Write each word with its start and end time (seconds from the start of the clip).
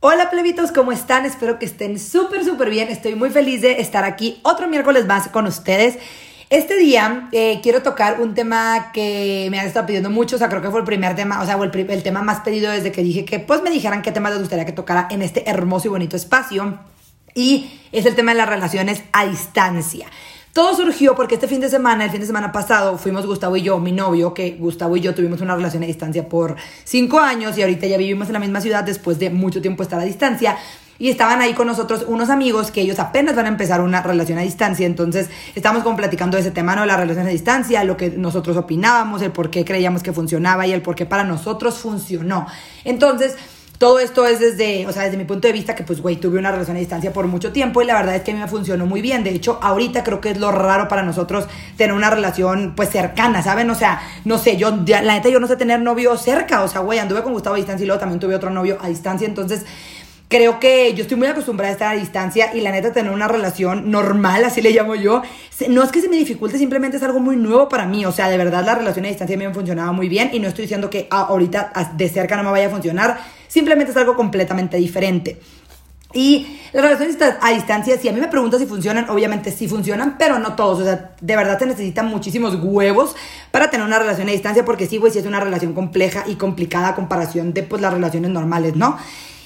Hola 0.00 0.30
plebitos, 0.30 0.70
¿cómo 0.70 0.92
están? 0.92 1.26
Espero 1.26 1.58
que 1.58 1.66
estén 1.66 1.98
súper, 1.98 2.44
súper 2.44 2.70
bien. 2.70 2.86
Estoy 2.88 3.16
muy 3.16 3.30
feliz 3.30 3.62
de 3.62 3.80
estar 3.80 4.04
aquí 4.04 4.38
otro 4.44 4.68
miércoles 4.68 5.06
más 5.06 5.26
con 5.26 5.44
ustedes. 5.48 5.98
Este 6.50 6.76
día 6.76 7.28
eh, 7.32 7.58
quiero 7.64 7.82
tocar 7.82 8.20
un 8.20 8.32
tema 8.32 8.92
que 8.92 9.48
me 9.50 9.58
han 9.58 9.66
estado 9.66 9.86
pidiendo 9.86 10.08
mucho, 10.08 10.36
o 10.36 10.38
sea, 10.38 10.48
creo 10.48 10.62
que 10.62 10.70
fue 10.70 10.78
el 10.78 10.86
primer 10.86 11.16
tema, 11.16 11.42
o 11.42 11.46
sea, 11.46 11.56
el, 11.56 11.90
el 11.90 12.02
tema 12.04 12.22
más 12.22 12.42
pedido 12.42 12.70
desde 12.70 12.92
que 12.92 13.02
dije 13.02 13.24
que 13.24 13.40
pues 13.40 13.60
me 13.60 13.70
dijeran 13.70 14.02
qué 14.02 14.12
tema 14.12 14.30
les 14.30 14.38
gustaría 14.38 14.64
que 14.64 14.70
tocara 14.70 15.08
en 15.10 15.20
este 15.20 15.50
hermoso 15.50 15.88
y 15.88 15.90
bonito 15.90 16.14
espacio. 16.14 16.78
Y 17.34 17.68
es 17.90 18.06
el 18.06 18.14
tema 18.14 18.30
de 18.30 18.38
las 18.38 18.48
relaciones 18.48 19.02
a 19.12 19.26
distancia. 19.26 20.06
Todo 20.52 20.74
surgió 20.74 21.14
porque 21.14 21.34
este 21.34 21.46
fin 21.46 21.60
de 21.60 21.68
semana, 21.68 22.04
el 22.04 22.10
fin 22.10 22.20
de 22.20 22.26
semana 22.26 22.50
pasado, 22.50 22.98
fuimos 22.98 23.26
Gustavo 23.26 23.56
y 23.56 23.62
yo, 23.62 23.78
mi 23.78 23.92
novio, 23.92 24.34
que 24.34 24.52
Gustavo 24.52 24.96
y 24.96 25.00
yo 25.00 25.14
tuvimos 25.14 25.40
una 25.40 25.54
relación 25.54 25.82
a 25.82 25.86
distancia 25.86 26.28
por 26.28 26.56
cinco 26.84 27.20
años 27.20 27.56
y 27.58 27.62
ahorita 27.62 27.86
ya 27.86 27.96
vivimos 27.96 28.28
en 28.28 28.32
la 28.32 28.40
misma 28.40 28.60
ciudad 28.60 28.82
después 28.82 29.18
de 29.18 29.30
mucho 29.30 29.60
tiempo 29.60 29.82
estar 29.82 30.00
a 30.00 30.04
distancia. 30.04 30.56
Y 31.00 31.10
estaban 31.10 31.40
ahí 31.40 31.54
con 31.54 31.68
nosotros 31.68 32.04
unos 32.08 32.28
amigos 32.28 32.72
que 32.72 32.80
ellos 32.80 32.98
apenas 32.98 33.36
van 33.36 33.46
a 33.46 33.50
empezar 33.50 33.80
una 33.80 34.02
relación 34.02 34.36
a 34.38 34.42
distancia. 34.42 34.84
Entonces, 34.84 35.30
estamos 35.54 35.84
como 35.84 35.96
platicando 35.96 36.36
de 36.36 36.40
ese 36.40 36.50
tema, 36.50 36.74
¿no? 36.74 36.84
La 36.86 36.96
relación 36.96 37.24
a 37.24 37.30
distancia, 37.30 37.84
lo 37.84 37.96
que 37.96 38.10
nosotros 38.10 38.56
opinábamos, 38.56 39.22
el 39.22 39.30
por 39.30 39.48
qué 39.48 39.64
creíamos 39.64 40.02
que 40.02 40.12
funcionaba 40.12 40.66
y 40.66 40.72
el 40.72 40.82
por 40.82 40.96
qué 40.96 41.06
para 41.06 41.22
nosotros 41.22 41.78
funcionó. 41.78 42.48
Entonces, 42.84 43.36
todo 43.78 44.00
esto 44.00 44.26
es 44.26 44.40
desde, 44.40 44.88
o 44.88 44.92
sea, 44.92 45.04
desde 45.04 45.16
mi 45.16 45.24
punto 45.24 45.46
de 45.46 45.52
vista 45.52 45.76
que 45.76 45.84
pues, 45.84 46.00
güey, 46.02 46.16
tuve 46.16 46.38
una 46.38 46.50
relación 46.50 46.76
a 46.76 46.80
distancia 46.80 47.12
por 47.12 47.28
mucho 47.28 47.52
tiempo 47.52 47.80
y 47.80 47.86
la 47.86 47.94
verdad 47.94 48.16
es 48.16 48.22
que 48.22 48.32
a 48.32 48.34
mí 48.34 48.40
me 48.40 48.48
funcionó 48.48 48.86
muy 48.86 49.00
bien. 49.00 49.22
De 49.22 49.30
hecho, 49.30 49.60
ahorita 49.62 50.02
creo 50.02 50.20
que 50.20 50.30
es 50.30 50.38
lo 50.38 50.50
raro 50.50 50.88
para 50.88 51.04
nosotros 51.04 51.46
tener 51.76 51.94
una 51.94 52.10
relación 52.10 52.74
pues 52.74 52.90
cercana, 52.90 53.40
¿saben? 53.40 53.70
O 53.70 53.76
sea, 53.76 54.02
no 54.24 54.36
sé, 54.36 54.56
yo, 54.56 54.70
la 54.70 55.00
neta, 55.02 55.28
yo 55.28 55.38
no 55.38 55.46
sé 55.46 55.56
tener 55.56 55.80
novio 55.80 56.16
cerca, 56.16 56.64
o 56.64 56.68
sea, 56.68 56.80
güey, 56.80 56.98
anduve 56.98 57.22
con 57.22 57.32
Gustavo 57.32 57.54
a 57.54 57.58
distancia 57.58 57.84
y 57.84 57.86
luego 57.86 58.00
también 58.00 58.18
tuve 58.18 58.34
otro 58.34 58.50
novio 58.50 58.78
a 58.80 58.88
distancia, 58.88 59.28
entonces 59.28 59.64
creo 60.28 60.60
que 60.60 60.94
yo 60.94 61.02
estoy 61.02 61.16
muy 61.16 61.26
acostumbrada 61.26 61.70
a 61.70 61.72
estar 61.72 61.96
a 61.96 61.98
distancia 61.98 62.54
y 62.54 62.60
la 62.60 62.70
neta 62.70 62.92
tener 62.92 63.12
una 63.12 63.28
relación 63.28 63.90
normal, 63.90 64.44
así 64.44 64.60
le 64.60 64.70
llamo 64.70 64.94
yo, 64.94 65.22
no 65.68 65.82
es 65.82 65.90
que 65.90 66.00
se 66.00 66.08
me 66.08 66.16
dificulte, 66.16 66.58
simplemente 66.58 66.98
es 66.98 67.02
algo 67.02 67.18
muy 67.18 67.36
nuevo 67.36 67.68
para 67.68 67.86
mí, 67.86 68.04
o 68.04 68.12
sea, 68.12 68.28
de 68.28 68.36
verdad 68.36 68.64
la 68.64 68.74
relación 68.74 69.06
a 69.06 69.08
distancia 69.08 69.36
a 69.36 69.38
mí 69.38 69.46
me 69.46 69.54
funcionaba 69.54 69.92
muy 69.92 70.08
bien 70.08 70.30
y 70.32 70.38
no 70.38 70.48
estoy 70.48 70.62
diciendo 70.62 70.90
que 70.90 71.08
ahorita 71.10 71.72
de 71.96 72.08
cerca 72.08 72.36
no 72.36 72.42
me 72.42 72.50
vaya 72.50 72.66
a 72.66 72.70
funcionar, 72.70 73.18
simplemente 73.48 73.92
es 73.92 73.96
algo 73.96 74.16
completamente 74.16 74.76
diferente. 74.76 75.40
Y 76.14 76.58
las 76.72 76.82
relaciones 76.82 77.18
a 77.42 77.50
distancia, 77.50 77.98
si 77.98 78.08
a 78.08 78.12
mí 78.12 78.20
me 78.20 78.28
preguntas 78.28 78.60
si 78.60 78.66
funcionan, 78.66 79.10
obviamente 79.10 79.52
sí 79.52 79.68
funcionan, 79.68 80.16
pero 80.16 80.38
no 80.38 80.56
todos. 80.56 80.80
O 80.80 80.84
sea, 80.84 81.14
de 81.20 81.36
verdad 81.36 81.58
se 81.58 81.66
necesitan 81.66 82.06
muchísimos 82.06 82.54
huevos 82.62 83.14
para 83.50 83.68
tener 83.68 83.86
una 83.86 83.98
relación 83.98 84.26
a 84.26 84.32
distancia, 84.32 84.64
porque 84.64 84.86
sí, 84.86 84.96
güey, 84.96 85.12
sí 85.12 85.18
es 85.18 85.26
una 85.26 85.38
relación 85.38 85.74
compleja 85.74 86.24
y 86.26 86.36
complicada 86.36 86.88
a 86.88 86.94
comparación 86.94 87.52
de 87.52 87.62
pues 87.62 87.82
las 87.82 87.92
relaciones 87.92 88.30
normales, 88.30 88.74
¿no? 88.74 88.96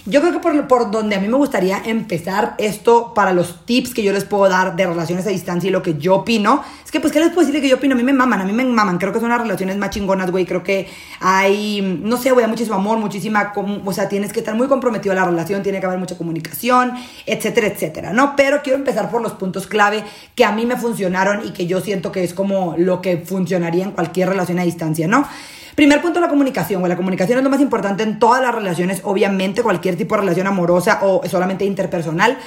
Yo 0.05 0.21
creo 0.21 0.33
que 0.33 0.41
por, 0.41 0.67
por, 0.67 0.91
donde 0.91 1.15
a 1.15 1.21
mí 1.21 1.29
me 1.29 1.37
gustaría 1.37 1.81
empezar 1.85 2.57
esto 2.59 3.15
para 3.15 3.33
los 3.33 3.65
tips 3.65 3.95
que 3.95 4.03
yo 4.03 4.13
les 4.13 4.25
puedo 4.25 4.49
dar 4.49 4.75
de 4.75 4.85
relaciones 4.85 5.25
a 5.29 5.31
distancia 5.31 5.69
y 5.69 5.71
lo 5.71 5.81
que 5.81 5.97
yo 5.97 6.17
opino, 6.17 6.65
es 6.85 6.91
que 6.91 6.99
pues, 6.99 7.13
¿qué 7.13 7.21
les 7.21 7.31
puedo 7.31 7.47
decir 7.47 7.61
que 7.61 7.69
yo 7.69 7.77
opino? 7.77 7.95
A 7.95 7.97
mí 7.97 8.03
me 8.03 8.13
maman, 8.13 8.41
a 8.41 8.45
mí 8.45 8.53
me 8.53 8.65
maman, 8.65 8.99
creo 8.99 9.13
que 9.13 9.21
son 9.21 9.29
las 9.29 9.41
relaciones 9.41 9.77
más 9.77 9.91
chingonas, 9.91 10.33
güey, 10.33 10.45
creo 10.45 10.65
que 10.65 10.89
hay, 11.21 12.01
no 12.03 12.17
sé, 12.17 12.33
güey, 12.33 12.49
muchísimo 12.49 12.75
amor, 12.75 12.99
muchísima, 12.99 13.53
o 13.85 13.93
sea, 13.93 14.09
tienes 14.09 14.33
que 14.33 14.41
estar 14.41 14.57
muy 14.57 14.67
comprometido 14.67 15.13
a 15.13 15.15
la 15.15 15.25
relación, 15.25 15.63
tiene 15.63 15.79
que 15.79 15.87
haber 15.87 16.01
mucha 16.01 16.19
comunicación, 16.19 16.95
etcétera, 17.25 17.69
etcétera, 17.69 18.13
¿no? 18.13 18.35
Pero 18.35 18.61
quiero 18.63 18.79
empezar 18.79 19.09
por 19.09 19.23
los 19.23 19.33
puntos 19.35 19.69
clave 19.69 20.03
que 20.35 20.45
a 20.45 20.51
mí 20.51 20.67
me 20.67 20.77
funcionaron 20.77 21.47
y 21.47 21.53
que 21.53 21.69
yo 21.69 21.81
siento 21.81 22.11
que 22.11 22.25
es 22.25 22.35
como 22.35 22.75
lo 22.77 23.01
que 23.01 23.19
funcionaría 23.19 23.85
en 23.85 23.93
cualquier 23.93 24.31
relación 24.31 24.59
a 24.59 24.65
distancia, 24.65 25.07
¿no? 25.07 25.29
Primer 25.75 26.01
punto, 26.03 26.21
la 26.21 26.29
comunicación. 26.29 26.87
la 26.89 26.97
comunicación 26.97 27.39
es 27.39 27.45
lo 27.45 27.51
más 27.51 27.61
importante 27.61 28.03
en 28.03 28.19
todas 28.19 28.43
las 28.43 28.55
relaciones, 28.55 29.01
obviamente, 29.05 29.63
cualquier 29.63 29.97
tipo 29.97 30.15
de 30.15 30.23
relación 30.23 30.47
amorosa 30.47 31.01
o 31.03 31.23
solamente 31.29 31.65
interpersonal. 31.65 32.39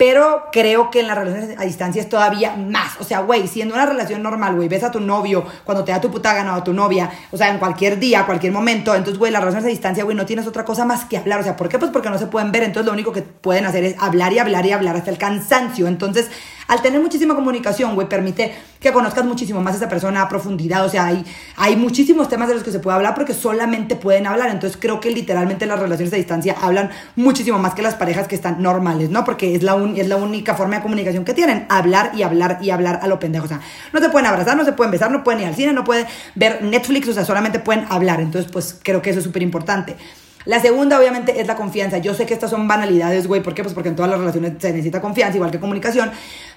Pero 0.00 0.44
creo 0.50 0.90
que 0.90 1.00
en 1.00 1.08
las 1.08 1.18
relaciones 1.18 1.58
a 1.58 1.64
distancia 1.64 2.00
es 2.00 2.08
todavía 2.08 2.56
más. 2.56 2.98
O 3.00 3.04
sea, 3.04 3.20
güey, 3.20 3.46
si 3.46 3.60
en 3.60 3.70
una 3.70 3.84
relación 3.84 4.22
normal, 4.22 4.56
güey, 4.56 4.66
ves 4.66 4.82
a 4.82 4.90
tu 4.90 4.98
novio 4.98 5.44
cuando 5.62 5.84
te 5.84 5.92
da 5.92 6.00
tu 6.00 6.10
puta 6.10 6.32
o 6.32 6.54
a 6.54 6.64
tu 6.64 6.72
novia, 6.72 7.10
o 7.30 7.36
sea, 7.36 7.50
en 7.50 7.58
cualquier 7.58 7.98
día, 7.98 8.24
cualquier 8.24 8.50
momento, 8.50 8.94
entonces, 8.94 9.18
güey, 9.18 9.30
las 9.30 9.42
relaciones 9.42 9.66
a 9.66 9.68
distancia, 9.68 10.04
güey, 10.04 10.16
no 10.16 10.24
tienes 10.24 10.46
otra 10.46 10.64
cosa 10.64 10.86
más 10.86 11.04
que 11.04 11.18
hablar. 11.18 11.40
O 11.40 11.42
sea, 11.42 11.54
¿por 11.54 11.68
qué? 11.68 11.78
Pues 11.78 11.90
porque 11.90 12.08
no 12.08 12.16
se 12.16 12.28
pueden 12.28 12.50
ver. 12.50 12.62
Entonces, 12.62 12.86
lo 12.86 12.94
único 12.94 13.12
que 13.12 13.20
pueden 13.20 13.66
hacer 13.66 13.84
es 13.84 13.94
hablar 13.98 14.32
y 14.32 14.38
hablar 14.38 14.64
y 14.64 14.72
hablar 14.72 14.96
hasta 14.96 15.10
el 15.10 15.18
cansancio. 15.18 15.86
Entonces, 15.86 16.30
al 16.70 16.82
tener 16.82 17.00
muchísima 17.00 17.34
comunicación, 17.34 17.96
güey, 17.96 18.08
permite 18.08 18.54
que 18.78 18.92
conozcas 18.92 19.24
muchísimo 19.24 19.60
más 19.60 19.74
a 19.74 19.78
esa 19.78 19.88
persona 19.88 20.22
a 20.22 20.28
profundidad. 20.28 20.84
O 20.84 20.88
sea, 20.88 21.06
hay, 21.06 21.24
hay 21.56 21.74
muchísimos 21.74 22.28
temas 22.28 22.46
de 22.46 22.54
los 22.54 22.62
que 22.62 22.70
se 22.70 22.78
puede 22.78 22.94
hablar 22.94 23.16
porque 23.16 23.34
solamente 23.34 23.96
pueden 23.96 24.28
hablar. 24.28 24.50
Entonces, 24.50 24.78
creo 24.80 25.00
que 25.00 25.10
literalmente 25.10 25.66
las 25.66 25.80
relaciones 25.80 26.12
a 26.12 26.16
distancia 26.16 26.54
hablan 26.62 26.90
muchísimo 27.16 27.58
más 27.58 27.74
que 27.74 27.82
las 27.82 27.96
parejas 27.96 28.28
que 28.28 28.36
están 28.36 28.62
normales, 28.62 29.10
¿no? 29.10 29.24
Porque 29.24 29.56
es 29.56 29.64
la, 29.64 29.76
es 29.96 30.06
la 30.06 30.14
única 30.14 30.54
forma 30.54 30.76
de 30.76 30.82
comunicación 30.82 31.24
que 31.24 31.34
tienen. 31.34 31.66
Hablar 31.68 32.12
y 32.14 32.22
hablar 32.22 32.58
y 32.62 32.70
hablar 32.70 33.00
a 33.02 33.08
lo 33.08 33.18
pendejo. 33.18 33.46
O 33.46 33.48
sea, 33.48 33.60
no 33.92 33.98
se 33.98 34.08
pueden 34.08 34.26
abrazar, 34.26 34.56
no 34.56 34.64
se 34.64 34.72
pueden 34.72 34.92
besar, 34.92 35.10
no 35.10 35.24
pueden 35.24 35.40
ir 35.40 35.48
al 35.48 35.56
cine, 35.56 35.72
no 35.72 35.82
pueden 35.82 36.06
ver 36.36 36.62
Netflix, 36.62 37.08
o 37.08 37.12
sea, 37.12 37.24
solamente 37.24 37.58
pueden 37.58 37.84
hablar. 37.88 38.20
Entonces, 38.20 38.48
pues 38.48 38.78
creo 38.80 39.02
que 39.02 39.10
eso 39.10 39.18
es 39.18 39.24
súper 39.24 39.42
importante. 39.42 39.96
La 40.46 40.58
segunda, 40.60 40.98
obviamente, 40.98 41.40
es 41.40 41.46
la 41.46 41.54
confianza. 41.54 41.98
Yo 41.98 42.14
sé 42.14 42.24
que 42.24 42.32
estas 42.32 42.50
son 42.50 42.66
banalidades, 42.66 43.26
güey. 43.26 43.42
¿Por 43.42 43.54
qué? 43.54 43.62
Pues 43.62 43.74
porque 43.74 43.90
en 43.90 43.96
todas 43.96 44.10
las 44.10 44.18
relaciones 44.18 44.54
se 44.58 44.70
necesita 44.70 45.00
confianza, 45.00 45.36
igual 45.36 45.50
que 45.50 45.60
comunicación. 45.60 46.10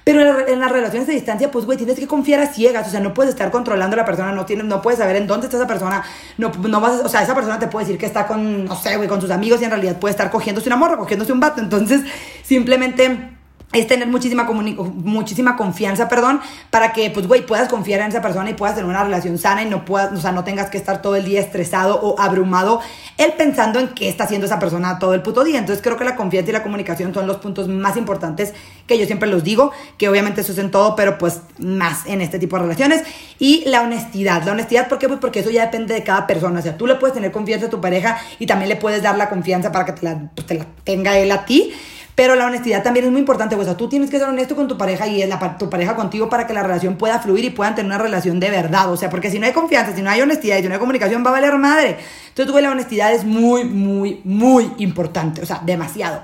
Pero 0.06 0.48
en 0.48 0.60
las 0.60 0.72
relaciones 0.72 1.08
de 1.08 1.14
distancia, 1.14 1.52
pues, 1.52 1.66
güey, 1.66 1.78
tienes 1.78 2.00
que 2.00 2.08
confiar 2.08 2.40
a 2.40 2.48
ciegas. 2.48 2.88
O 2.88 2.92
sea, 2.92 3.02
no 3.02 3.14
puedes 3.14 3.34
estar 3.34 3.52
controlando 3.52 3.96
a 3.96 3.98
la 3.98 4.06
persona, 4.06 4.32
no, 4.32 4.46
tienes, 4.46 4.66
no 4.66 4.82
puedes 4.82 5.00
saber 5.00 5.18
en 5.18 5.28
dónde 5.28 5.48
está 5.48 5.58
esa 5.58 5.68
persona. 5.68 6.04
No, 6.38 6.52
no 6.52 6.80
vas, 6.80 7.02
o 7.04 7.10
sea, 7.10 7.24
esa 7.24 7.36
persona 7.36 7.60
te 7.60 7.68
puede 7.68 7.86
decir 7.86 8.00
que 8.00 8.06
está 8.06 8.26
con, 8.26 8.66
no 8.66 8.76
sé, 8.76 8.96
güey, 8.96 9.10
con 9.10 9.20
sus 9.20 9.32
amigos 9.32 9.62
y 9.62 9.66
en 9.66 9.72
realidad 9.72 9.98
puede 9.98 10.12
estar 10.12 10.32
cogiéndose 10.32 10.70
una 10.70 10.78
morra, 10.78 10.98
cogiéndose 10.98 11.34
un 11.34 11.42
vato. 11.42 11.60
Entonces, 11.60 12.02
simplemente 12.42 13.33
es 13.74 13.88
tener 13.88 14.08
muchísima, 14.08 14.44
muchísima 14.44 15.56
confianza, 15.58 16.08
perdón, 16.08 16.40
para 16.70 16.94
que, 16.94 17.10
pues, 17.10 17.28
güey, 17.28 17.46
puedas 17.46 17.68
confiar 17.68 18.02
en 18.02 18.08
esa 18.08 18.22
persona 18.22 18.50
y 18.50 18.54
puedas 18.54 18.76
tener 18.76 18.90
una 18.90 19.04
relación 19.04 19.38
sana 19.38 19.64
y 19.64 19.66
no 19.66 19.84
puedas, 19.84 20.14
o 20.14 20.22
sea, 20.22 20.32
no 20.32 20.44
tengas 20.44 20.70
que 20.70 20.78
estar 20.78 21.02
todo 21.02 21.16
el 21.16 21.26
día 21.26 21.40
estresado 21.40 22.00
o 22.00 22.20
abrumado, 22.20 22.82
él 23.18 23.34
pensando 23.38 23.80
en 23.80 23.90
qué 23.90 24.10
está 24.10 24.26
haciendo 24.26 24.46
esa 24.46 24.60
persona 24.60 25.00
todo 25.00 25.14
el 25.14 25.22
puto 25.22 25.44
día. 25.44 25.60
Entonces, 25.60 25.84
creo 25.84 25.98
que 25.98 26.04
la 26.04 26.16
confianza 26.16 26.52
y 26.52 26.54
la 26.54 26.64
comunicación 26.64 27.14
son 27.14 27.28
los 27.28 27.38
puntos 27.38 27.68
más 27.68 27.98
importantes 27.98 28.54
que 28.88 28.98
yo 28.98 29.06
siempre 29.06 29.30
los 29.30 29.44
digo, 29.44 29.72
que 29.98 30.10
obviamente 30.10 30.42
eso 30.42 30.52
es 30.52 30.58
en 30.58 30.70
todo, 30.70 30.96
pero 30.96 31.18
pues 31.18 31.42
más 31.58 32.06
en 32.06 32.22
este 32.22 32.38
tipo 32.40 32.58
de 32.58 32.64
relaciones. 32.64 33.04
Y 33.40 33.64
la 33.66 33.82
honestidad. 33.82 34.44
La 34.44 34.52
honestidad, 34.52 34.88
¿por 34.88 35.00
qué? 35.00 35.08
Pues 35.08 35.20
porque 35.20 35.40
eso 35.40 35.50
ya 35.50 35.66
depende 35.66 35.94
de 35.94 36.04
cada 36.04 36.28
persona. 36.28 36.60
O 36.60 36.64
sea, 36.64 36.78
tú 36.78 36.86
le 36.86 36.96
puedes 36.96 37.14
tener 37.14 37.32
confianza 37.32 37.68
a 37.68 37.70
tu 37.70 37.82
pareja 37.82 38.20
y 38.40 38.46
también 38.46 38.70
le 38.70 38.76
puedes 38.76 39.02
dar 39.02 39.18
la 39.18 39.30
confianza 39.30 39.72
para 39.72 39.86
que 39.86 39.94
te 39.94 40.06
la, 40.06 40.32
pues, 40.36 40.48
te 40.48 40.56
la 40.56 40.66
tenga 40.84 41.18
él 41.18 41.32
a 41.32 41.46
ti. 41.46 41.74
Pero 42.16 42.36
la 42.36 42.46
honestidad 42.46 42.84
también 42.84 43.06
es 43.06 43.12
muy 43.12 43.20
importante, 43.20 43.56
o 43.56 43.64
sea, 43.64 43.76
tú 43.76 43.90
tienes 43.90 44.10
que 44.12 44.20
ser 44.20 44.28
honesto 44.28 44.56
con 44.56 44.68
tu 44.68 44.78
pareja 44.78 45.08
y 45.08 45.28
tu 45.58 45.70
pareja 45.70 45.96
contigo 45.96 46.30
para 46.30 46.46
que 46.46 46.54
la 46.54 46.62
relación 46.62 46.96
pueda 46.96 47.20
fluir 47.20 47.46
y 47.46 47.50
puedan 47.50 47.74
tener 47.74 47.88
una 47.88 47.98
relación 47.98 48.40
de 48.40 48.52
verdad, 48.52 48.92
o 48.92 48.98
sea, 48.98 49.10
porque 49.10 49.32
si 49.32 49.40
no 49.40 49.48
hay 49.48 49.54
confianza, 49.54 49.96
si 49.96 50.02
no 50.04 50.12
hay 50.12 50.22
honestidad 50.22 50.58
y 50.58 50.62
si 50.62 50.68
no 50.68 50.76
hay 50.76 50.80
comunicación, 50.80 51.26
va 51.26 51.30
a 51.30 51.34
valer 51.34 51.58
madre. 51.58 51.98
Entonces, 52.30 52.52
güey, 52.52 52.64
la 52.64 52.72
honestidad 52.72 53.14
es 53.14 53.26
muy, 53.26 53.64
muy, 53.64 54.22
muy 54.24 54.72
importante, 54.78 55.42
o 55.42 55.46
sea, 55.46 55.62
demasiado. 55.66 56.22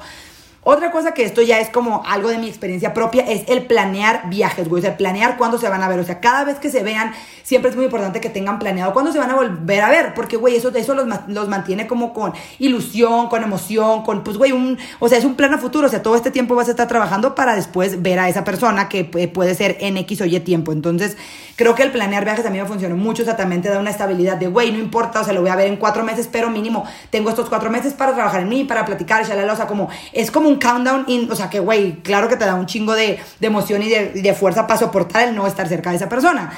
Otra 0.72 0.92
cosa 0.92 1.16
que 1.16 1.24
esto 1.24 1.42
ya 1.42 1.60
es 1.60 1.72
como 1.72 2.04
algo 2.06 2.30
de 2.30 2.38
mi 2.38 2.48
experiencia 2.48 2.94
propia 2.94 3.24
es 3.24 3.42
el 3.48 3.66
planear 3.66 4.30
viajes, 4.30 4.70
güey. 4.70 4.82
O 4.82 4.86
sea, 4.86 4.98
planear 4.98 5.36
cuándo 5.36 5.58
se 5.58 5.68
van 5.68 5.82
a 5.82 5.90
ver. 5.90 5.98
O 6.00 6.04
sea, 6.04 6.20
cada 6.20 6.44
vez 6.44 6.60
que 6.60 6.70
se 6.70 6.84
vean, 6.84 7.12
siempre 7.42 7.72
es 7.72 7.76
muy 7.76 7.86
importante 7.86 8.22
que 8.22 8.30
tengan 8.30 8.60
planeado 8.60 8.94
cuándo 8.94 9.12
se 9.12 9.18
van 9.18 9.32
a 9.32 9.36
volver 9.36 9.82
a 9.82 9.90
ver. 9.90 10.14
Porque, 10.14 10.38
güey, 10.38 10.56
eso, 10.56 10.70
eso 10.70 10.94
los, 10.94 11.08
los 11.28 11.50
mantiene 11.50 11.88
como 11.88 12.14
con 12.14 12.34
ilusión, 12.60 13.30
con 13.30 13.42
emoción, 13.42 14.04
con, 14.04 14.24
pues, 14.24 14.38
güey, 14.38 14.52
un. 14.52 14.78
O 15.00 15.10
sea, 15.10 15.18
es 15.18 15.26
un 15.26 15.34
plan 15.34 15.56
a 15.56 15.58
futuro. 15.58 15.88
O 15.88 15.90
sea, 15.90 16.04
todo 16.04 16.16
este 16.16 16.30
tiempo 16.30 16.54
vas 16.54 16.68
a 16.68 16.72
estar 16.72 16.88
trabajando 16.88 17.34
para 17.34 17.56
después 17.56 18.04
ver 18.04 18.20
a 18.20 18.30
esa 18.30 18.44
persona 18.44 18.90
que 18.90 19.06
puede 19.06 19.56
ser 19.56 19.76
en 19.80 19.98
X 19.98 20.22
o 20.22 20.26
Y 20.26 20.40
tiempo. 20.42 20.72
Entonces, 20.72 21.18
creo 21.56 21.74
que 21.74 21.82
el 21.82 21.92
planear 21.92 22.26
viajes 22.26 22.46
a 22.46 22.52
mí 22.52 22.60
me 22.60 22.66
funcionó 22.68 22.96
mucho. 22.96 23.24
O 23.24 23.26
sea, 23.26 23.36
también 23.36 23.64
te 23.64 23.70
da 23.70 23.80
una 23.80 23.90
estabilidad 23.90 24.38
de, 24.38 24.46
güey, 24.46 24.72
no 24.72 24.78
importa. 24.78 25.22
O 25.22 25.24
sea, 25.24 25.34
lo 25.34 25.42
voy 25.42 25.50
a 25.50 25.56
ver 25.56 25.66
en 25.66 25.78
cuatro 25.78 26.04
meses, 26.04 26.30
pero 26.32 26.52
mínimo 26.52 26.86
tengo 27.10 27.32
estos 27.32 27.50
cuatro 27.50 27.72
meses 27.72 27.94
para 27.94 28.14
trabajar 28.14 28.42
en 28.42 28.50
mí, 28.50 28.66
para 28.66 28.86
platicar, 28.86 29.26
shalala. 29.26 29.54
O 29.54 29.56
sea, 29.56 29.66
como, 29.66 29.90
es 30.14 30.30
como 30.30 30.48
un 30.48 30.59
countdown, 30.60 31.06
o 31.30 31.36
sea, 31.36 31.50
que, 31.50 31.60
güey, 31.60 32.02
claro 32.02 32.28
que 32.28 32.36
te 32.36 32.46
da 32.46 32.56
un 32.56 32.66
chingo 32.66 32.94
de, 32.94 33.20
emoción 33.42 33.82
y 33.82 33.90
de, 33.90 34.34
fuerza 34.34 34.68
para 34.68 34.80
soportar 34.80 35.28
el 35.28 35.36
no 35.36 35.48
estar 35.48 35.68
cerca 35.68 35.90
de 35.90 35.96
esa 35.96 36.10
persona. 36.10 36.52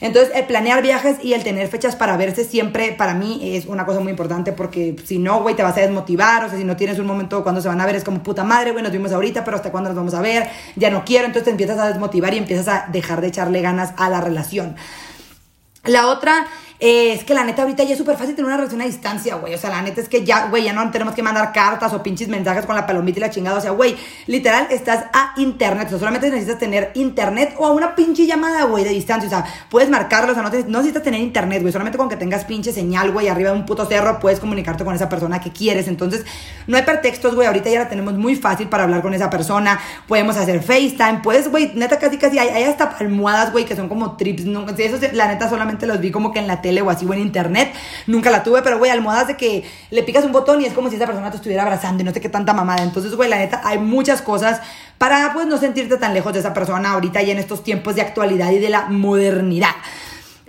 Entonces, 0.00 0.30
el 0.34 0.44
planear 0.44 0.82
viajes 0.82 1.16
y 1.22 1.32
el 1.32 1.42
tener 1.42 1.68
fechas 1.68 1.96
para 1.96 2.16
verse 2.18 2.44
siempre, 2.44 2.92
para 2.92 3.14
mí, 3.14 3.56
es 3.56 3.64
una 3.64 3.86
cosa 3.86 4.00
muy 4.00 4.10
importante 4.10 4.52
porque 4.52 4.94
si 5.04 5.18
no, 5.18 5.40
güey, 5.40 5.56
te 5.56 5.62
vas 5.62 5.76
a 5.78 5.80
desmotivar. 5.80 6.44
O 6.44 6.48
sea, 6.50 6.58
si 6.58 6.64
no 6.64 6.76
tienes 6.76 6.98
un 6.98 7.06
momento 7.06 7.42
cuando 7.42 7.62
se 7.62 7.68
van 7.68 7.80
a 7.80 7.86
ver, 7.86 7.96
es 7.96 8.04
como 8.04 8.22
puta 8.22 8.44
madre, 8.44 8.72
güey, 8.72 8.82
nos 8.82 8.92
vimos 8.92 9.12
ahorita, 9.12 9.44
pero 9.44 9.56
hasta 9.56 9.72
cuándo 9.72 9.88
nos 9.88 9.96
vamos 9.96 10.12
a 10.12 10.20
ver, 10.20 10.48
ya 10.76 10.90
no 10.90 11.04
quiero. 11.04 11.24
Entonces, 11.24 11.44
te 11.44 11.50
empiezas 11.50 11.78
a 11.78 11.88
desmotivar 11.88 12.34
y 12.34 12.38
empiezas 12.38 12.68
a 12.68 12.88
dejar 12.92 13.22
de 13.22 13.28
echarle 13.28 13.62
ganas 13.62 13.94
a 13.96 14.10
la 14.10 14.20
relación. 14.20 14.76
La 15.86 16.08
otra 16.08 16.46
eh, 16.78 17.12
es 17.12 17.24
que 17.24 17.34
la 17.34 17.44
neta 17.44 17.62
ahorita 17.62 17.84
ya 17.84 17.92
es 17.92 17.98
súper 17.98 18.16
fácil 18.16 18.34
tener 18.34 18.46
una 18.46 18.56
relación 18.56 18.80
a 18.82 18.84
distancia, 18.84 19.36
güey. 19.36 19.54
O 19.54 19.58
sea, 19.58 19.70
la 19.70 19.82
neta 19.82 20.00
es 20.00 20.08
que 20.08 20.24
ya, 20.24 20.48
güey, 20.48 20.64
ya 20.64 20.72
no 20.72 20.90
tenemos 20.90 21.14
que 21.14 21.22
mandar 21.22 21.52
cartas 21.52 21.92
o 21.94 22.02
pinches 22.02 22.28
mensajes 22.28 22.66
con 22.66 22.76
la 22.76 22.86
palomita 22.86 23.18
y 23.18 23.22
la 23.22 23.30
chingada. 23.30 23.58
O 23.58 23.60
sea, 23.60 23.70
güey, 23.70 23.96
literal, 24.26 24.66
estás 24.70 25.04
a 25.12 25.32
internet. 25.38 25.86
O 25.86 25.90
sea, 25.90 25.98
solamente 25.98 26.28
necesitas 26.28 26.58
tener 26.58 26.90
internet 26.94 27.54
o 27.58 27.66
a 27.66 27.72
una 27.72 27.94
pinche 27.94 28.26
llamada, 28.26 28.64
güey, 28.64 28.84
de 28.84 28.90
distancia. 28.90 29.26
O 29.26 29.30
sea, 29.30 29.44
puedes 29.70 29.88
marcarlo, 29.88 30.32
o 30.32 30.36
no 30.36 30.50
necesitas 30.50 31.02
tener 31.02 31.20
internet, 31.20 31.62
güey. 31.62 31.72
Solamente 31.72 31.96
con 31.96 32.08
que 32.08 32.16
tengas 32.16 32.44
pinche 32.44 32.72
señal, 32.72 33.12
güey, 33.12 33.28
arriba 33.28 33.50
de 33.50 33.56
un 33.56 33.64
puto 33.64 33.86
cerro, 33.86 34.18
puedes 34.20 34.40
comunicarte 34.40 34.84
con 34.84 34.94
esa 34.94 35.08
persona 35.08 35.40
que 35.40 35.52
quieres. 35.52 35.88
Entonces, 35.88 36.24
no 36.66 36.76
hay 36.76 36.82
pretextos, 36.82 37.34
güey. 37.34 37.46
Ahorita 37.46 37.70
ya 37.70 37.80
la 37.80 37.88
tenemos 37.88 38.14
muy 38.14 38.36
fácil 38.36 38.68
para 38.68 38.84
hablar 38.84 39.00
con 39.00 39.14
esa 39.14 39.30
persona. 39.30 39.80
Podemos 40.06 40.36
hacer 40.36 40.62
FaceTime, 40.62 41.20
puedes, 41.22 41.50
güey, 41.50 41.72
neta, 41.74 41.98
casi, 41.98 42.18
casi 42.18 42.38
hay, 42.38 42.48
hay 42.48 42.64
hasta 42.64 42.96
almohadas, 42.98 43.52
güey, 43.52 43.64
que 43.64 43.76
son 43.76 43.88
como 43.88 44.16
trips. 44.16 44.44
No, 44.44 44.66
eso, 44.68 44.98
la 45.12 45.28
neta, 45.28 45.48
solamente 45.48 45.86
los 45.86 46.00
vi 46.00 46.10
como 46.10 46.32
que 46.32 46.38
en 46.38 46.46
la 46.46 46.60
tele 46.66 46.82
o 46.82 46.90
así, 46.90 47.06
o 47.06 47.14
en 47.14 47.20
internet 47.20 47.72
Nunca 48.06 48.30
la 48.30 48.42
tuve, 48.42 48.62
pero 48.62 48.78
güey, 48.78 48.90
almohadas 48.90 49.28
de 49.28 49.36
que 49.36 49.64
le 49.90 50.02
picas 50.02 50.24
un 50.24 50.32
botón 50.32 50.60
y 50.60 50.64
es 50.64 50.72
como 50.72 50.90
si 50.90 50.96
esa 50.96 51.06
persona 51.06 51.30
te 51.30 51.36
estuviera 51.36 51.62
abrazando 51.62 52.02
y 52.02 52.04
no 52.04 52.12
sé 52.12 52.20
qué 52.20 52.28
tanta 52.28 52.52
mamada. 52.52 52.82
Entonces, 52.82 53.14
güey, 53.14 53.28
la 53.28 53.38
neta, 53.38 53.60
hay 53.64 53.78
muchas 53.78 54.22
cosas 54.22 54.60
para 54.98 55.32
pues 55.32 55.46
no 55.46 55.58
sentirte 55.58 55.96
tan 55.96 56.14
lejos 56.14 56.32
de 56.32 56.40
esa 56.40 56.54
persona 56.54 56.92
ahorita 56.92 57.22
y 57.22 57.30
en 57.30 57.38
estos 57.38 57.62
tiempos 57.62 57.94
de 57.94 58.02
actualidad 58.02 58.50
y 58.50 58.58
de 58.58 58.70
la 58.70 58.86
modernidad. 58.86 59.74